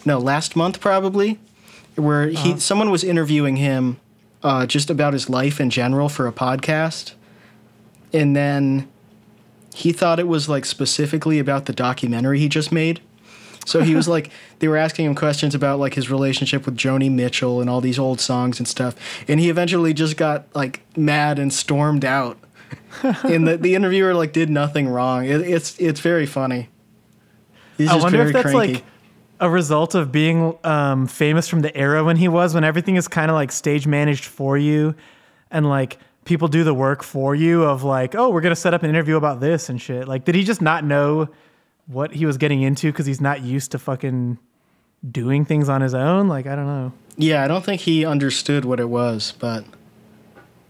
[0.05, 1.38] no, last month probably,
[1.96, 3.98] where he someone was interviewing him
[4.42, 7.14] uh, just about his life in general for a podcast,
[8.12, 8.88] and then
[9.76, 12.98] he thought it was like specifically about the documentary he just made.
[13.66, 17.10] So he was like, they were asking him questions about like his relationship with Joni
[17.12, 18.94] Mitchell and all these old songs and stuff,
[19.28, 22.38] and he eventually just got like mad and stormed out.
[23.02, 25.26] and the, the interviewer like did nothing wrong.
[25.26, 26.70] It, it's it's very funny.
[27.76, 28.74] He's I just wonder very if that's cranky.
[28.74, 28.84] like
[29.40, 33.08] a result of being um, famous from the era when he was, when everything is
[33.08, 34.94] kind of like stage managed for you,
[35.50, 37.64] and like people do the work for you.
[37.64, 40.06] Of like, oh, we're gonna set up an interview about this and shit.
[40.06, 41.28] Like, did he just not know
[41.86, 44.38] what he was getting into because he's not used to fucking
[45.10, 46.28] doing things on his own?
[46.28, 46.92] Like, I don't know.
[47.16, 49.64] Yeah, I don't think he understood what it was, but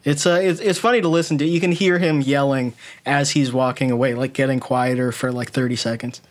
[0.05, 1.45] it's uh, it's, it's funny to listen to.
[1.45, 5.77] You can hear him yelling as he's walking away, like getting quieter for like thirty
[5.77, 6.23] seconds.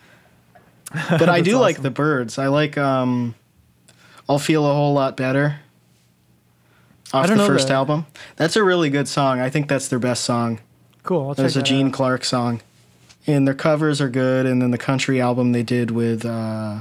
[1.10, 2.38] But I do like the Byrds.
[2.38, 3.34] I like um,
[4.28, 5.60] I'll feel a whole lot better.
[7.12, 7.74] Off the first that.
[7.74, 9.40] album, that's a really good song.
[9.40, 10.60] I think that's their best song.
[11.02, 11.28] Cool.
[11.28, 11.92] I'll There's a Gene out.
[11.92, 12.60] Clark song,
[13.26, 14.44] and their covers are good.
[14.44, 16.80] And then the country album they did with uh,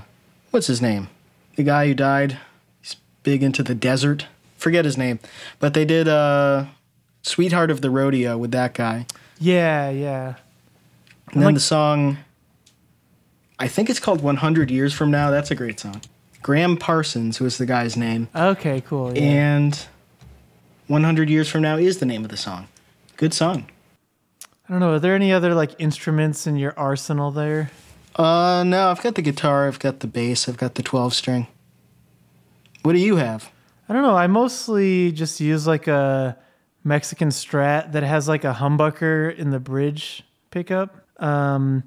[0.51, 1.09] what's his name,
[1.55, 2.37] the guy who died.
[2.81, 4.25] He's big into the desert.
[4.57, 5.19] Forget his name,
[5.59, 6.65] but they did uh,
[7.21, 9.05] "Sweetheart of the Rodeo" with that guy.
[9.39, 10.35] Yeah, yeah.
[11.31, 12.17] And then like- the song,
[13.59, 16.01] I think it's called "100 Years from Now." That's a great song.
[16.41, 19.15] Graham Parsons was the guy's name, Okay, cool.
[19.15, 19.21] Yeah.
[19.23, 19.85] and
[20.87, 22.67] "100 Years from Now" is the name of the song.
[23.17, 23.69] Good song.
[24.67, 24.93] I don't know.
[24.93, 27.71] Are there any other like instruments in your arsenal there?
[28.15, 31.47] Uh, no, I've got the guitar, I've got the bass, I've got the 12 string.
[32.83, 33.51] What do you have?
[33.89, 34.15] I don't know.
[34.15, 36.37] I mostly just use like a
[36.83, 41.05] Mexican Strat that has like a humbucker in the bridge pickup.
[41.21, 41.83] Um,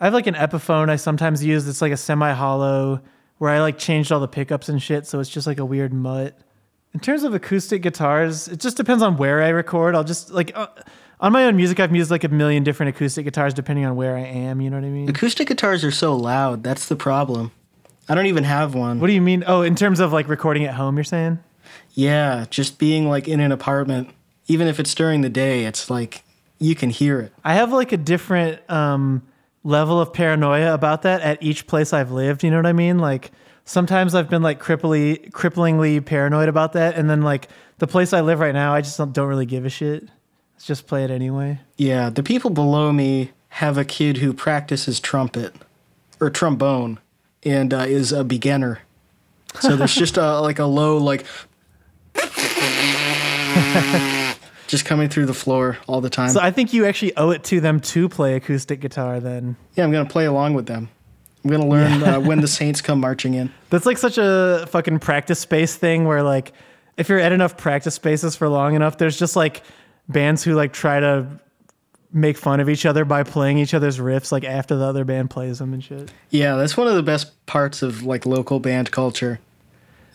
[0.00, 1.68] I have like an Epiphone I sometimes use.
[1.68, 3.00] It's like a semi-hollow
[3.38, 5.92] where I like changed all the pickups and shit, so it's just like a weird
[5.92, 6.38] mutt.
[6.96, 9.94] In terms of acoustic guitars, it just depends on where I record.
[9.94, 10.68] I'll just like uh,
[11.20, 14.16] on my own music, I've used like a million different acoustic guitars depending on where
[14.16, 14.62] I am.
[14.62, 15.06] You know what I mean?
[15.06, 17.52] Acoustic guitars are so loud, that's the problem.
[18.08, 18.98] I don't even have one.
[18.98, 19.44] What do you mean?
[19.46, 21.38] Oh, in terms of like recording at home, you're saying?
[21.92, 24.08] yeah, just being like in an apartment,
[24.46, 26.24] even if it's during the day, it's like
[26.58, 27.30] you can hear it.
[27.44, 29.20] I have like a different um,
[29.64, 32.42] level of paranoia about that at each place I've lived.
[32.42, 32.98] You know what I mean?
[32.98, 33.32] Like
[33.66, 38.22] sometimes I've been like cripply, cripplingly paranoid about that, and then like the place I
[38.22, 40.04] live right now, I just don't, don't really give a shit.
[40.54, 41.60] Let's just play it anyway.
[41.76, 45.54] Yeah, the people below me have a kid who practices trumpet
[46.18, 46.98] or trombone
[47.44, 48.80] and uh, is a beginner.
[49.60, 51.26] So there's just a, like a low, like,
[54.66, 56.30] just coming through the floor all the time.
[56.30, 59.20] So I think you actually owe it to them to play acoustic guitar.
[59.20, 60.88] Then Yeah, I'm gonna play along with them.
[61.46, 63.52] I'm gonna learn uh, when the Saints come marching in.
[63.70, 66.52] that's like such a fucking practice space thing where like
[66.96, 69.62] if you're at enough practice spaces for long enough, there's just like
[70.08, 71.26] bands who like try to
[72.12, 75.30] make fun of each other by playing each other's riffs like after the other band
[75.30, 76.10] plays them and shit.
[76.30, 79.38] Yeah, that's one of the best parts of like local band culture.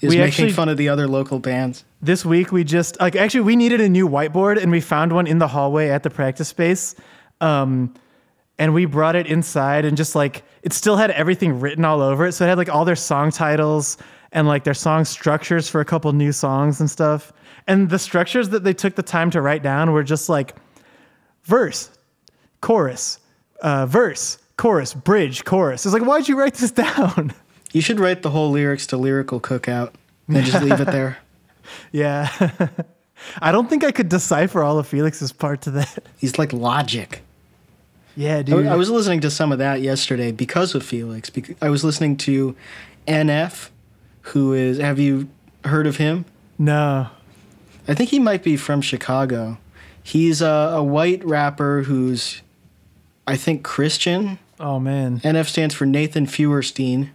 [0.01, 1.85] Is We making actually- fun of the other local bands.
[2.01, 5.27] This week we just like actually we needed a new whiteboard and we found one
[5.27, 6.93] in the hallway at the practice space.
[7.39, 7.93] Um
[8.61, 12.27] and we brought it inside and just like it still had everything written all over
[12.27, 12.33] it.
[12.33, 13.97] So it had like all their song titles
[14.31, 17.33] and like their song structures for a couple new songs and stuff.
[17.65, 20.55] And the structures that they took the time to write down were just like
[21.45, 21.89] verse,
[22.61, 23.17] chorus,
[23.63, 25.83] uh, verse, chorus, bridge, chorus.
[25.83, 27.33] It's like, why'd you write this down?
[27.71, 29.93] You should write the whole lyrics to Lyrical Cookout
[30.27, 31.17] and just leave it there.
[31.91, 32.29] yeah.
[33.41, 36.05] I don't think I could decipher all of Felix's part to that.
[36.19, 37.23] He's like logic.
[38.15, 38.67] Yeah, I, dude.
[38.67, 41.29] I was listening to some of that yesterday because of Felix.
[41.29, 42.55] Because I was listening to
[43.07, 43.69] NF,
[44.21, 44.77] who is.
[44.79, 45.29] Have you
[45.65, 46.25] heard of him?
[46.57, 47.07] no.
[47.87, 49.57] I think he might be from Chicago.
[50.03, 52.43] He's a, a white rapper who's,
[53.25, 54.37] I think, Christian.
[54.59, 55.19] Oh man.
[55.21, 57.11] NF stands for Nathan Feuerstein.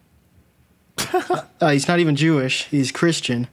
[1.61, 2.65] uh, he's not even Jewish.
[2.65, 3.49] He's Christian,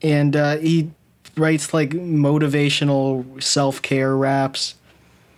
[0.00, 0.90] and uh, he
[1.36, 4.74] writes like motivational self care raps.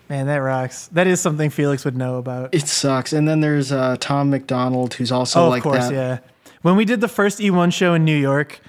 [0.09, 0.89] Man, that rocks.
[0.89, 2.55] That is something Felix would know about.
[2.55, 3.13] It sucks.
[3.13, 5.95] And then there's uh, Tom MacDonald, who's also oh, like of course, that.
[5.95, 6.19] yeah.
[6.63, 8.61] When we did the first E1 show in New York,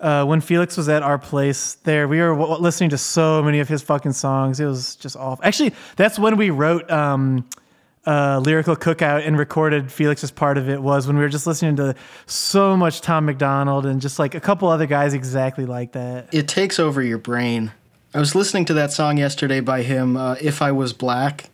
[0.00, 3.60] uh, when Felix was at our place there, we were w- listening to so many
[3.60, 4.60] of his fucking songs.
[4.60, 5.44] It was just awful.
[5.44, 7.48] Actually, that's when we wrote um,
[8.06, 11.76] uh, Lyrical Cookout and recorded Felix's part of it was when we were just listening
[11.76, 11.94] to
[12.26, 16.28] so much Tom MacDonald and just like a couple other guys exactly like that.
[16.32, 17.72] It takes over your brain.
[18.14, 21.50] I was listening to that song yesterday by him, uh, "If I Was Black,"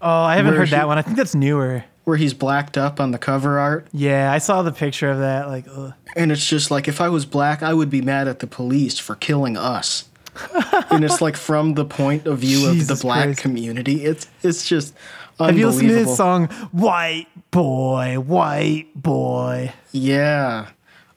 [0.00, 0.98] Oh, I haven't heard he- that one.
[0.98, 1.84] I think that's newer.
[2.04, 5.48] where he's blacked up on the cover art, Yeah, I saw the picture of that.
[5.48, 5.92] Like, ugh.
[6.14, 8.98] and it's just like, if I was black, I would be mad at the police
[8.98, 10.04] for killing us.
[10.90, 13.40] and it's like from the point of view of the black Christ.
[13.40, 14.04] community.
[14.04, 14.94] It's it's just
[15.40, 16.10] have you listened to unbelievable.
[16.10, 19.72] his song "White Boy, White Boy"?
[19.92, 20.66] Yeah.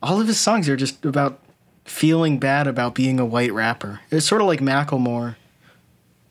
[0.02, 1.38] All of his songs are just about
[1.90, 4.00] feeling bad about being a white rapper.
[4.10, 5.36] It's sort of like Macklemore,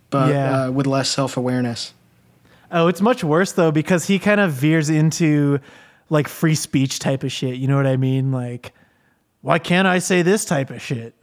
[0.09, 0.63] but Yeah.
[0.65, 1.93] uh, with less self awareness.
[2.71, 5.59] Oh, it's much worse though because he kind of veers into
[6.09, 7.55] like free speech type of shit.
[7.55, 8.31] You know what I mean?
[8.31, 8.73] Like,
[9.41, 11.13] why can't I say this type of shit?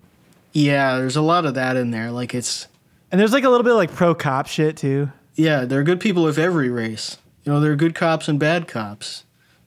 [0.52, 2.10] Yeah, there's a lot of that in there.
[2.10, 2.66] Like it's,
[3.12, 5.10] And there's like a little bit of like pro cop shit too.
[5.34, 7.18] yeah, there are good people of every race.
[7.44, 9.24] You know, there are good cops and bad cops.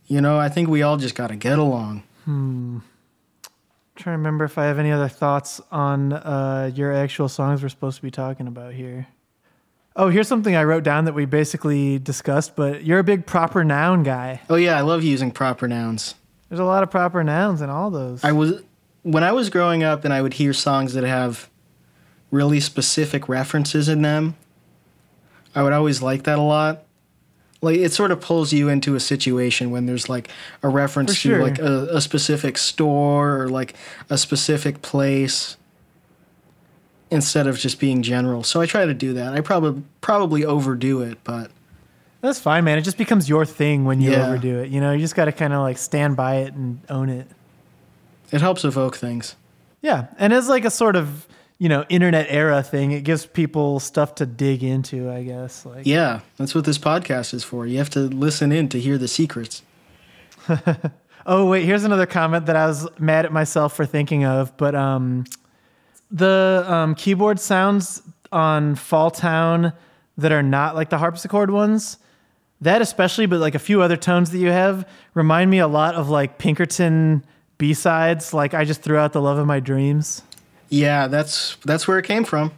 [0.07, 2.03] You know, I think we all just got to get along.
[3.99, 7.69] Trying to remember if I have any other thoughts on uh, your actual songs we're
[7.69, 9.07] supposed to be talking about here.
[9.95, 13.65] Oh, here's something I wrote down that we basically discussed, but you're a big proper
[13.65, 14.39] noun guy.
[14.49, 16.15] Oh, yeah, I love using proper nouns.
[16.47, 18.23] There's a lot of proper nouns in all those.
[18.23, 18.63] I was,
[19.03, 21.49] when I was growing up and I would hear songs that have
[22.31, 24.37] really specific references in them,
[25.53, 26.85] I would always like that a lot.
[27.61, 30.29] Like it sort of pulls you into a situation when there's like
[30.63, 31.39] a reference sure.
[31.39, 33.73] to like a, a specific store or like
[34.09, 35.57] a specific place
[37.11, 38.43] instead of just being general.
[38.43, 39.33] So I try to do that.
[39.33, 41.51] I probably probably overdo it, but
[42.21, 42.77] That's fine, man.
[42.77, 44.27] It just becomes your thing when you Yeah.
[44.27, 44.69] overdo it.
[44.69, 47.27] You know, you just got to kind of like stand by it and own it.
[48.31, 49.35] it helps evoke things.
[49.81, 51.25] Yeah, and as like a sort of
[51.59, 55.11] you know internet era thing, it gives people stuff to dig into.
[55.11, 55.65] I guess.
[55.65, 57.67] Like, Yeah, that's what this podcast is for.
[57.67, 59.61] You have to listen in to hear the secrets.
[61.25, 64.73] Oh wait, here's another comment that I was mad at myself for thinking of, but
[64.73, 65.25] um,
[66.09, 69.73] the um, keyboard sounds on Fall Town
[70.17, 71.99] that are not like the harpsichord ones.
[72.61, 75.93] That especially, but like a few other tones that you have remind me a lot
[75.93, 77.23] of like Pinkerton
[77.59, 78.33] B sides.
[78.33, 80.23] Like I just threw out the love of my dreams.
[80.69, 82.51] Yeah, that's that's where it came from.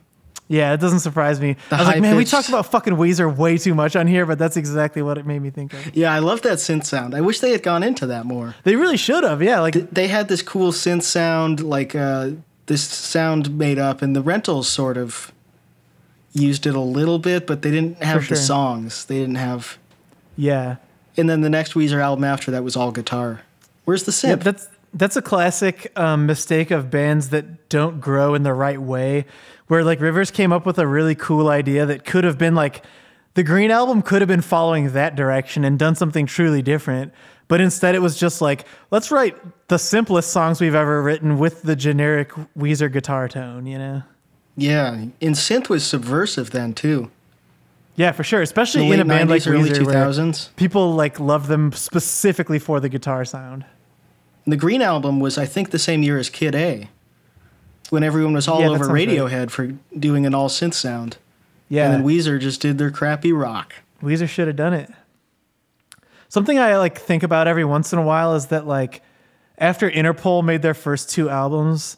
[0.47, 1.55] Yeah, it doesn't surprise me.
[1.69, 4.05] The I was like, man, we high-pitched- talk about fucking Weezer way too much on
[4.05, 5.95] here, but that's exactly what it made me think of.
[5.95, 7.15] Yeah, I love that synth sound.
[7.15, 8.55] I wish they had gone into that more.
[8.65, 9.41] They really should have.
[9.41, 12.31] Yeah, like They had this cool synth sound, like uh,
[12.65, 15.31] this sound made up, and the rentals sort of
[16.33, 18.35] used it a little bit, but they didn't have sure.
[18.35, 19.05] the songs.
[19.05, 19.77] They didn't have.
[20.35, 20.77] yeah.
[21.17, 23.41] And then the next Weezer album after that was all guitar.
[23.83, 24.29] Where's the synth?
[24.29, 28.81] Yeah, that's that's a classic um, mistake of bands that don't grow in the right
[28.81, 29.25] way.
[29.67, 32.83] Where like Rivers came up with a really cool idea that could have been like
[33.35, 37.13] the Green album could have been following that direction and done something truly different.
[37.47, 39.37] But instead, it was just like let's write
[39.69, 43.65] the simplest songs we've ever written with the generic Weezer guitar tone.
[43.65, 44.03] You know?
[44.57, 47.09] yeah, and synth was subversive then too.
[47.95, 48.41] Yeah, for sure.
[48.41, 50.55] Especially in a band like early Weezer, where 2000s.
[50.55, 53.65] people like love them specifically for the guitar sound.
[54.45, 56.89] The Green album was, I think, the same year as Kid A,
[57.89, 59.07] when everyone was all Yeah, over sounds right.
[59.07, 61.17] Radiohead for doing an all synth sound.
[61.69, 63.73] Yeah, And then Weezer just did their crappy rock.
[64.01, 64.89] Weezer should have done it.
[66.27, 69.01] Something I like think about every once in a while is that like
[69.57, 71.97] after Interpol made their first two albums,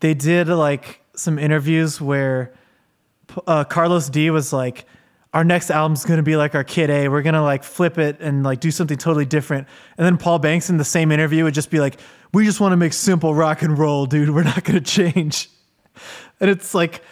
[0.00, 2.52] they did like some interviews where
[3.46, 4.86] uh, Carlos D was like,
[5.34, 7.08] "Our next album's gonna be like our Kid A.
[7.08, 9.68] We're gonna like flip it and like do something totally different."
[9.98, 11.98] And then Paul Banks in the same interview would just be like,
[12.32, 14.30] "We just want to make simple rock and roll, dude.
[14.30, 15.50] We're not gonna change."
[16.40, 17.02] And it's like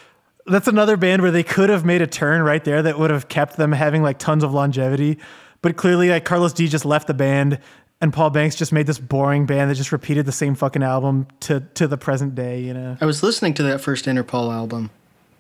[0.47, 3.29] that's another band where they could have made a turn right there that would have
[3.29, 5.19] kept them having like tons of longevity.
[5.61, 7.59] But clearly, like Carlos D just left the band,
[8.01, 11.29] and Paul Banks just made this boring band that just repeated the same fucking album
[11.41, 12.61] to to the present day.
[12.61, 14.91] You know, I was listening to that first Interpol album.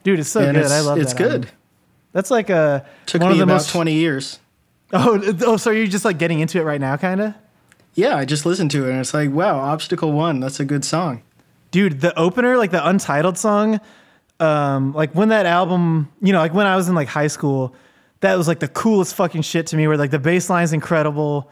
[0.04, 0.62] dude, it's so and good.
[0.64, 1.32] it's, I love it's that good.
[1.46, 1.50] album.
[2.12, 4.38] That's like a Took one me of the about most 20 years.
[4.92, 7.34] Oh, oh, so you're just like getting into it right now, kind of,
[7.94, 10.84] Yeah, I just listened to it and it's like, wow, Obstacle One, that's a good
[10.84, 11.22] song.
[11.70, 12.00] dude.
[12.02, 13.80] The opener, like the untitled song,
[14.40, 17.74] um, like when that album, you know, like when I was in like high school,
[18.20, 19.88] that was like the coolest fucking shit to me.
[19.88, 21.50] Where like the bass line's incredible,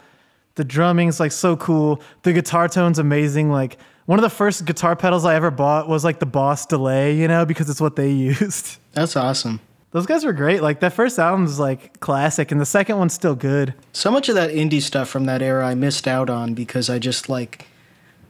[0.55, 3.49] the drumming's like so cool, the guitar tone's amazing.
[3.49, 7.15] Like one of the first guitar pedals I ever bought was like the Boss Delay,
[7.15, 8.77] you know, because it's what they used.
[8.93, 9.59] That's awesome.
[9.91, 10.61] Those guys were great.
[10.61, 13.73] Like that first album album's like classic, and the second one's still good.
[13.93, 16.97] So much of that indie stuff from that era I missed out on because I
[16.99, 17.67] just like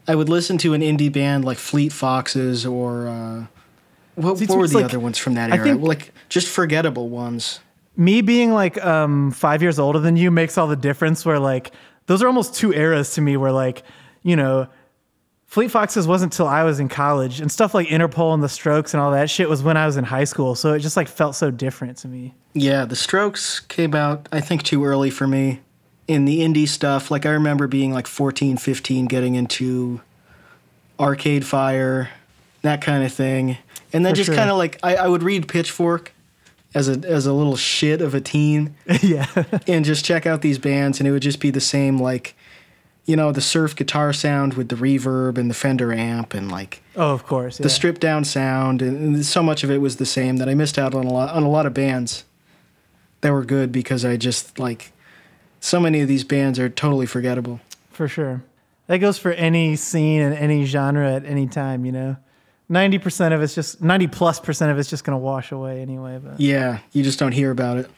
[0.08, 3.46] I would listen to an indie band like Fleet Foxes or uh,
[4.16, 5.76] what, See, what were the like- other ones from that era?
[5.76, 7.60] like just forgettable ones.
[7.96, 11.72] me being like um five years older than you makes all the difference where like
[12.08, 13.84] those are almost two eras to me where like
[14.24, 14.68] you know
[15.52, 18.94] fleet foxes wasn't till i was in college and stuff like interpol and the strokes
[18.94, 21.08] and all that shit was when i was in high school so it just like
[21.10, 25.28] felt so different to me Yeah, the Strokes came out I think too early for
[25.28, 25.60] me.
[26.08, 30.02] In the indie stuff, like I remember being like 14, 15 getting into
[31.00, 32.10] Arcade Fire,
[32.64, 33.58] that kind of thing.
[33.94, 34.36] And then For just sure.
[34.36, 36.12] kind of like I, I would read Pitchfork
[36.76, 39.28] as a as a little shit of a teen yeah
[39.68, 42.34] and just check out these bands and it would just be the same like
[43.06, 46.82] you know, the surf guitar sound with the reverb and the Fender amp and like
[46.96, 47.64] oh of course yeah.
[47.64, 50.54] the stripped down sound and, and so much of it was the same that I
[50.54, 52.24] missed out on a lot on a lot of bands
[53.22, 54.92] that were good because I just like
[55.60, 57.60] so many of these bands are totally forgettable.
[57.92, 58.44] for sure
[58.88, 62.18] that goes for any scene and any genre at any time you know
[62.70, 66.40] 90% of it's just 90 plus percent of it's just gonna wash away anyway but
[66.40, 67.90] Yeah, you just don't hear about it.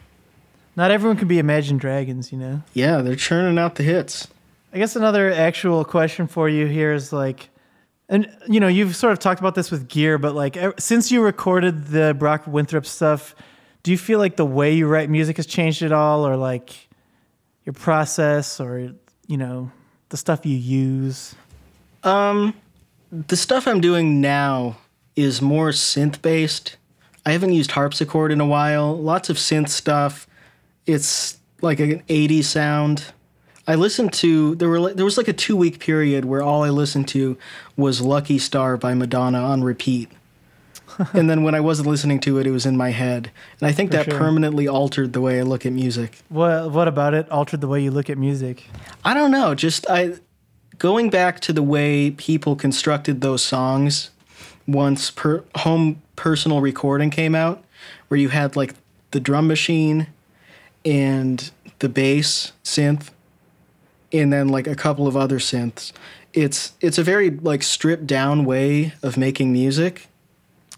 [0.75, 4.27] not everyone can be imagine dragons you know Yeah, they're churning out the hits.
[4.73, 7.49] I guess another actual question for you here is like,
[8.09, 11.21] and you know, you've sort of talked about this with gear, but like, since you
[11.21, 13.35] recorded the Brock Winthrop stuff,
[13.83, 16.87] do you feel like the way you write music has changed at all, or like
[17.65, 18.93] your process, or
[19.27, 19.71] you know,
[20.09, 21.35] the stuff you use?
[22.03, 22.55] Um
[23.11, 24.77] the stuff I'm doing now
[25.15, 26.77] is more synth based.
[27.27, 28.97] I haven't used harpsichord in a while.
[28.97, 30.27] Lots of synth stuff.
[30.87, 33.13] It's like an 80s sound.
[33.67, 36.69] I listened to there were there was like a 2 week period where all I
[36.69, 37.37] listened to
[37.77, 40.09] was Lucky Star by Madonna on repeat.
[41.13, 43.31] and then when I wasn't listening to it it was in my head.
[43.59, 44.19] And I think For that sure.
[44.19, 46.19] permanently altered the way I look at music.
[46.29, 48.65] What What about it altered the way you look at music?
[49.03, 49.55] I don't know.
[49.55, 50.15] Just I
[50.77, 54.09] going back to the way people constructed those songs
[54.67, 57.63] once per home personal recording came out,
[58.07, 58.75] where you had like
[59.11, 60.07] the drum machine
[60.85, 63.09] and the bass synth,
[64.13, 65.91] and then like a couple of other synths.
[66.31, 70.07] It's it's a very like stripped down way of making music.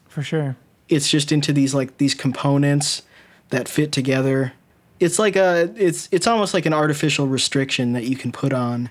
[0.08, 0.56] For sure.
[0.88, 3.04] It's just into these like these components
[3.50, 4.54] that fit together.
[5.00, 8.90] It's like a it's it's almost like an artificial restriction that you can put on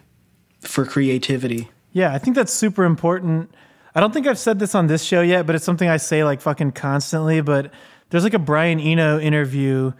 [0.60, 1.70] for creativity.
[1.92, 3.54] Yeah, I think that's super important.
[3.94, 6.24] I don't think I've said this on this show yet, but it's something I say
[6.24, 7.40] like fucking constantly.
[7.40, 7.72] But
[8.10, 9.92] there's like a Brian Eno interview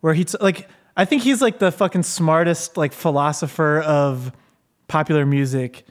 [0.00, 0.68] where he's like,
[1.00, 4.32] I think he's like the fucking smartest like philosopher of
[4.88, 5.84] popular music,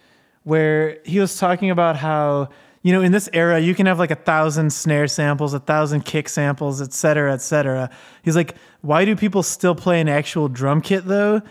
[0.44, 2.50] where he was talking about how
[2.84, 6.06] you know in this era you can have like a thousand snare samples, a thousand
[6.06, 7.90] kick samples, et cetera, et cetera.
[8.24, 11.42] He's like, why do people still play an actual drum kit though?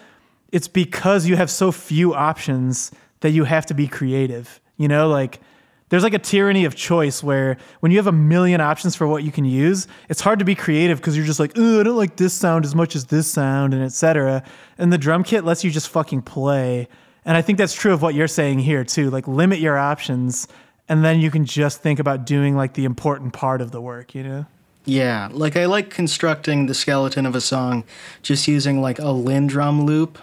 [0.52, 2.90] it's because you have so few options
[3.20, 4.60] that you have to be creative.
[4.76, 5.40] You know, like
[5.88, 9.24] there's like a tyranny of choice where when you have a million options for what
[9.24, 11.96] you can use, it's hard to be creative because you're just like, oh, I don't
[11.96, 14.42] like this sound as much as this sound, and etc.
[14.76, 16.88] And the drum kit lets you just fucking play.
[17.24, 19.10] And I think that's true of what you're saying here too.
[19.10, 20.48] Like limit your options,
[20.88, 24.14] and then you can just think about doing like the important part of the work.
[24.14, 24.46] You know?
[24.84, 27.84] Yeah, like I like constructing the skeleton of a song
[28.22, 30.18] just using like a LinnDrum loop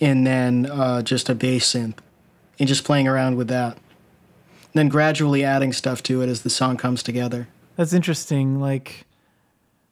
[0.00, 1.98] and then uh, just a bass synth
[2.58, 3.78] and just playing around with that.
[4.72, 7.48] Then gradually adding stuff to it as the song comes together.
[7.76, 8.60] That's interesting.
[8.60, 9.04] Like,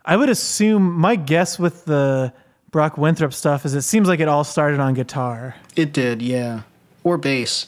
[0.05, 2.33] I would assume my guess with the
[2.71, 5.57] Brock Winthrop stuff is it seems like it all started on guitar.
[5.75, 6.63] It did, yeah.
[7.03, 7.67] Or bass.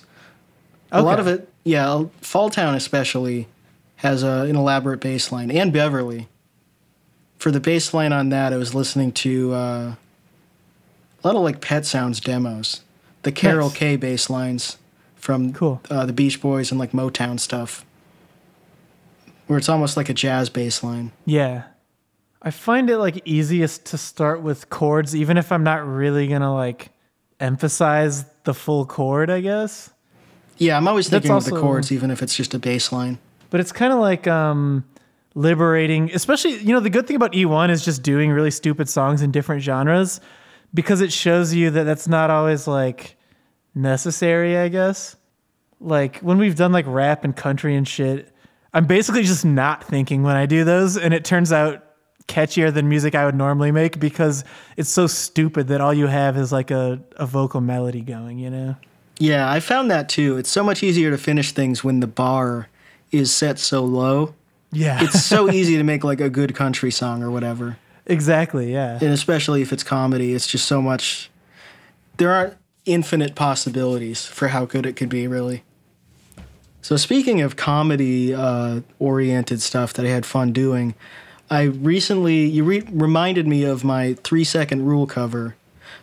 [0.93, 3.47] A lot of it, yeah, Fall Town especially
[3.97, 6.29] has a, an elaborate bass line, and Beverly.
[7.39, 9.95] For the bass line on that, I was listening to uh,
[11.23, 12.83] a lot of like Pet Sounds demos,
[13.23, 13.79] the Carol Nice.
[13.79, 14.79] Kaye bass lines
[15.21, 15.81] from Cool.
[15.91, 17.85] uh, the Beach Boys and like Motown stuff,
[19.47, 21.13] where it's almost like a jazz bass line.
[21.27, 21.65] Yeah.
[22.43, 26.55] I find it like easiest to start with chords, even if I'm not really gonna
[26.55, 26.89] like
[27.39, 29.91] emphasize the full chord, I guess.
[30.57, 33.19] Yeah, I'm always thinking of the chords, even if it's just a bass line.
[33.51, 34.85] But it's kind of like um,
[35.35, 39.23] liberating, especially, you know, the good thing about E1 is just doing really stupid songs
[39.23, 40.21] in different genres
[40.73, 43.17] because it shows you that that's not always like
[43.75, 45.17] necessary, I guess.
[45.81, 48.33] Like when we've done like rap and country and shit,
[48.73, 51.85] I'm basically just not thinking when I do those, and it turns out
[52.29, 54.45] catchier than music I would normally make because
[54.77, 58.51] it's so stupid that all you have is like a, a vocal melody going, you
[58.51, 58.77] know?
[59.19, 60.39] Yeah, I found that too.
[60.39, 62.69] It's so much easier to finish things when the bar
[63.11, 64.35] is set so low.
[64.71, 65.03] Yeah.
[65.03, 67.77] It's so easy to make like a good country song or whatever.
[68.07, 68.99] exactly, yeah.
[69.01, 71.31] And especially if it's comedy, it's just so much
[72.17, 75.63] there aren't infinite possibilities for how good it could be, really.
[76.83, 80.95] So speaking of comedy uh, oriented stuff that I had fun doing,
[81.51, 85.57] I recently you re- reminded me of my three second rule cover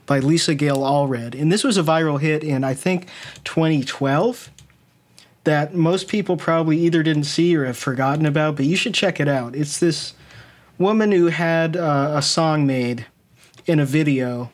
[0.05, 3.07] by Lisa Gail Allred, and this was a viral hit in I think
[3.43, 4.51] 2012
[5.45, 9.19] that most people probably either didn't see or have forgotten about, but you should check
[9.19, 9.55] it out.
[9.55, 10.13] It's this
[10.77, 13.05] woman who had uh, a song made
[13.65, 14.51] in a video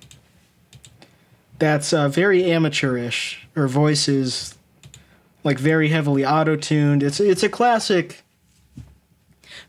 [1.64, 3.48] that's uh, very amateurish.
[3.56, 4.58] Her voice is
[5.46, 7.02] like very heavily auto-tuned.
[7.02, 8.24] It's it's a classic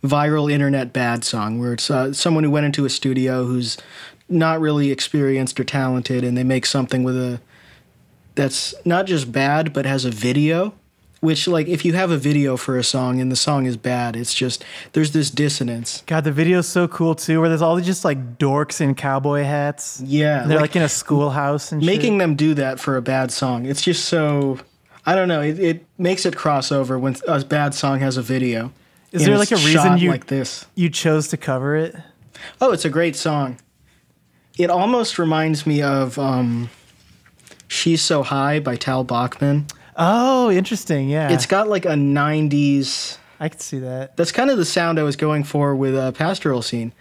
[0.03, 3.77] viral internet bad song where it's uh, someone who went into a studio who's
[4.29, 7.41] not really experienced or talented, and they make something with a
[8.35, 10.75] that's not just bad but has a video.
[11.25, 14.15] Which like if you have a video for a song and the song is bad,
[14.15, 14.63] it's just
[14.93, 16.03] there's this dissonance.
[16.07, 19.43] God, the video's so cool too, where there's all these just like dorks in cowboy
[19.43, 20.03] hats.
[20.05, 22.19] Yeah, And they're like, in a schoolhouse and making shit.
[22.19, 23.65] them do that for a bad song.
[23.65, 24.59] It's just so
[25.07, 25.41] I don't know.
[25.41, 28.71] It, it makes it crossover when a bad song has a video.
[29.11, 30.67] Is there like a reason you like this?
[30.75, 31.97] you chose to cover it?
[32.61, 33.57] Oh, it's a great song.
[34.59, 36.69] It almost reminds me of um,
[37.67, 39.69] "She's So High" by Tal Bachman.
[39.97, 41.09] Oh, interesting.
[41.09, 43.19] Yeah, It's got like a '90s.
[43.41, 44.17] I could see that.
[44.17, 46.93] That's kind of the sound I was going for with a "Pastoral Scene."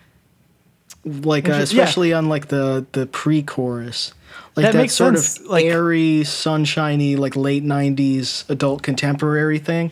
[1.05, 1.59] Like uh, yeah.
[1.59, 4.13] especially on like the the pre-chorus,
[4.55, 9.59] like That that, makes sort sense, of like- airy, sunshiny, like late '90s adult contemporary
[9.59, 9.91] thing.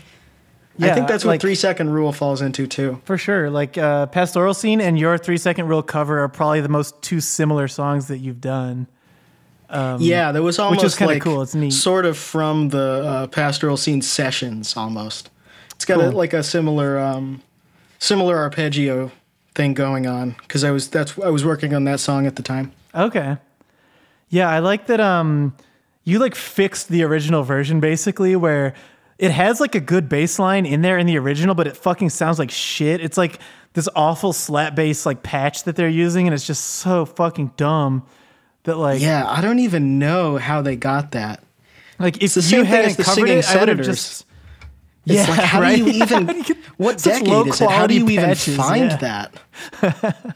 [0.80, 3.02] I Yeah, think that's what like- Three Second Rule falls into too.
[3.04, 3.50] For sure.
[3.50, 7.20] Like uh, Pastoral Scene and your three second rule cover are probably the most two
[7.20, 8.88] similar songs that you've done.
[10.00, 11.72] Yeah, that was almost Um, is like cool, it's neat.
[11.72, 15.30] sort of from the uh, Pastoral Scene sessions almost.
[15.72, 17.42] It's got a, like a similar um,
[18.00, 19.12] similar arpeggio
[19.56, 22.44] thing going on because I was that's I was working on that song at the
[22.44, 22.72] time.
[22.94, 23.38] Okay.
[24.30, 25.56] Yeah, I like that um
[26.04, 28.74] you like fixed the original version basically where
[29.18, 32.10] it has like a good bass line in there in the original, but it fucking
[32.10, 33.02] sounds like shit.
[33.02, 33.40] It's like
[33.74, 38.04] this awful slap bass like patch that they're using and it's just so fucking dumb
[38.64, 41.44] that like Yeah, I don't even know how they got that.
[42.00, 43.86] like if the you same thing hadn't as the covered it, I would have senators.
[43.88, 44.26] just
[45.06, 45.78] It's yeah, like how right?
[45.78, 47.70] do you even do you what decade is it?
[47.70, 48.98] How do you even find Yeah.
[48.98, 50.36] that?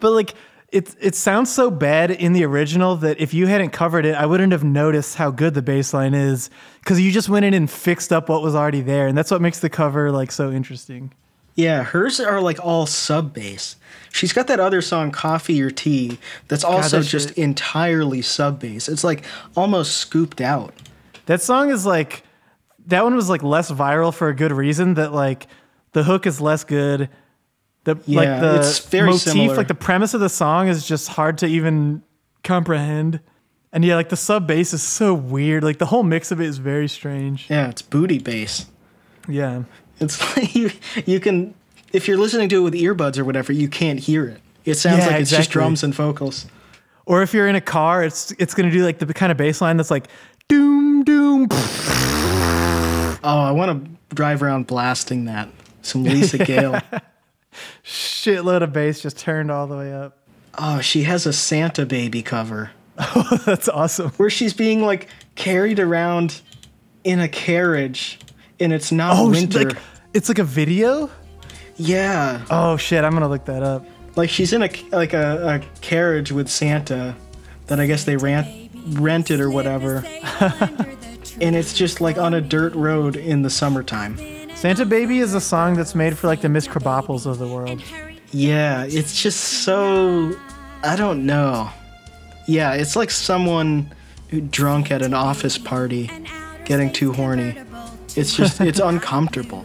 [0.00, 0.34] But like
[0.70, 4.26] it it sounds so bad in the original that if you hadn't covered it, I
[4.26, 7.70] wouldn't have noticed how good the bass line is because you just went in and
[7.70, 11.12] fixed up what was already there, and that's what makes the cover like so interesting.
[11.54, 13.76] Yeah, hers are like all sub bass.
[14.10, 18.58] She's got that other song, Coffee or Tea, that's also that just shit- entirely sub
[18.60, 18.88] bass.
[18.88, 19.24] It's like
[19.56, 20.74] almost scooped out.
[21.26, 22.22] That song is like
[22.86, 24.94] that one was like less viral for a good reason.
[24.94, 25.46] That like
[25.92, 27.08] the hook is less good.
[27.84, 29.56] The like Yeah, the it's very motif, similar.
[29.56, 32.02] like the premise of the song is just hard to even
[32.44, 33.20] comprehend.
[33.72, 35.64] And yeah, like the sub bass is so weird.
[35.64, 37.46] Like the whole mix of it is very strange.
[37.48, 38.66] Yeah, it's booty bass.
[39.28, 39.62] Yeah.
[40.00, 40.70] It's like you
[41.06, 41.54] you can
[41.92, 44.40] if you're listening to it with earbuds or whatever, you can't hear it.
[44.64, 46.46] It sounds Yeah, like it's just drums and vocals.
[47.04, 49.60] Or if you're in a car, it's it's gonna do like the kind of bass
[49.60, 50.06] line that's like
[50.48, 51.48] doom doom.
[53.24, 55.48] Oh, I want to drive around blasting that.
[55.82, 56.80] Some Lisa Gail.
[57.84, 60.18] Shitload of bass just turned all the way up.
[60.58, 64.10] Oh, she has a Santa baby cover Oh, That's awesome.
[64.12, 66.40] where she's being like carried around
[67.04, 68.18] in a carriage
[68.62, 69.64] and it's not Oh, winter.
[69.70, 69.76] like
[70.14, 71.10] it's like a video.
[71.76, 72.44] yeah.
[72.50, 73.84] Oh shit, I'm gonna look that up.
[74.16, 77.14] Like she's in a like a, a carriage with Santa
[77.66, 78.46] that I guess they rent
[78.90, 80.04] rented or whatever.
[81.40, 84.18] and it's just like on a dirt road in the summertime.
[84.54, 87.82] Santa Baby is a song that's made for like the Miss Krabappels of the world.
[88.32, 90.34] Yeah, it's just so
[90.84, 91.70] I don't know.
[92.46, 93.92] Yeah, it's like someone
[94.50, 96.10] drunk at an office party
[96.64, 97.56] getting too horny.
[98.16, 99.64] It's just it's uncomfortable.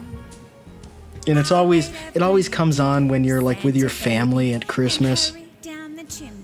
[1.28, 5.34] And it's always it always comes on when you're like with your family at Christmas.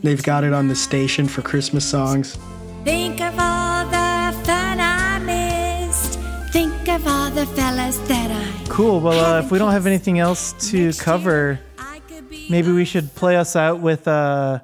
[0.04, 2.38] They've got it on the station for Christmas songs.
[2.84, 6.20] Think of all the fun I missed.
[6.51, 8.66] Think of all the fellas that I.
[8.70, 8.99] Cool.
[8.99, 12.84] Well, uh, if we don't have anything else to cover, I could be maybe we
[12.84, 14.60] should play us out with uh,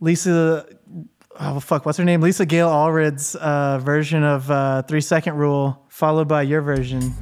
[0.00, 0.66] Lisa.
[1.38, 2.20] Oh fuck, what's her name?
[2.20, 7.14] Lisa Gail Allred's uh, version of uh, Three Second Rule, followed by your version.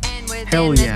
[0.52, 0.94] Hell yeah.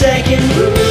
[0.00, 0.89] second move.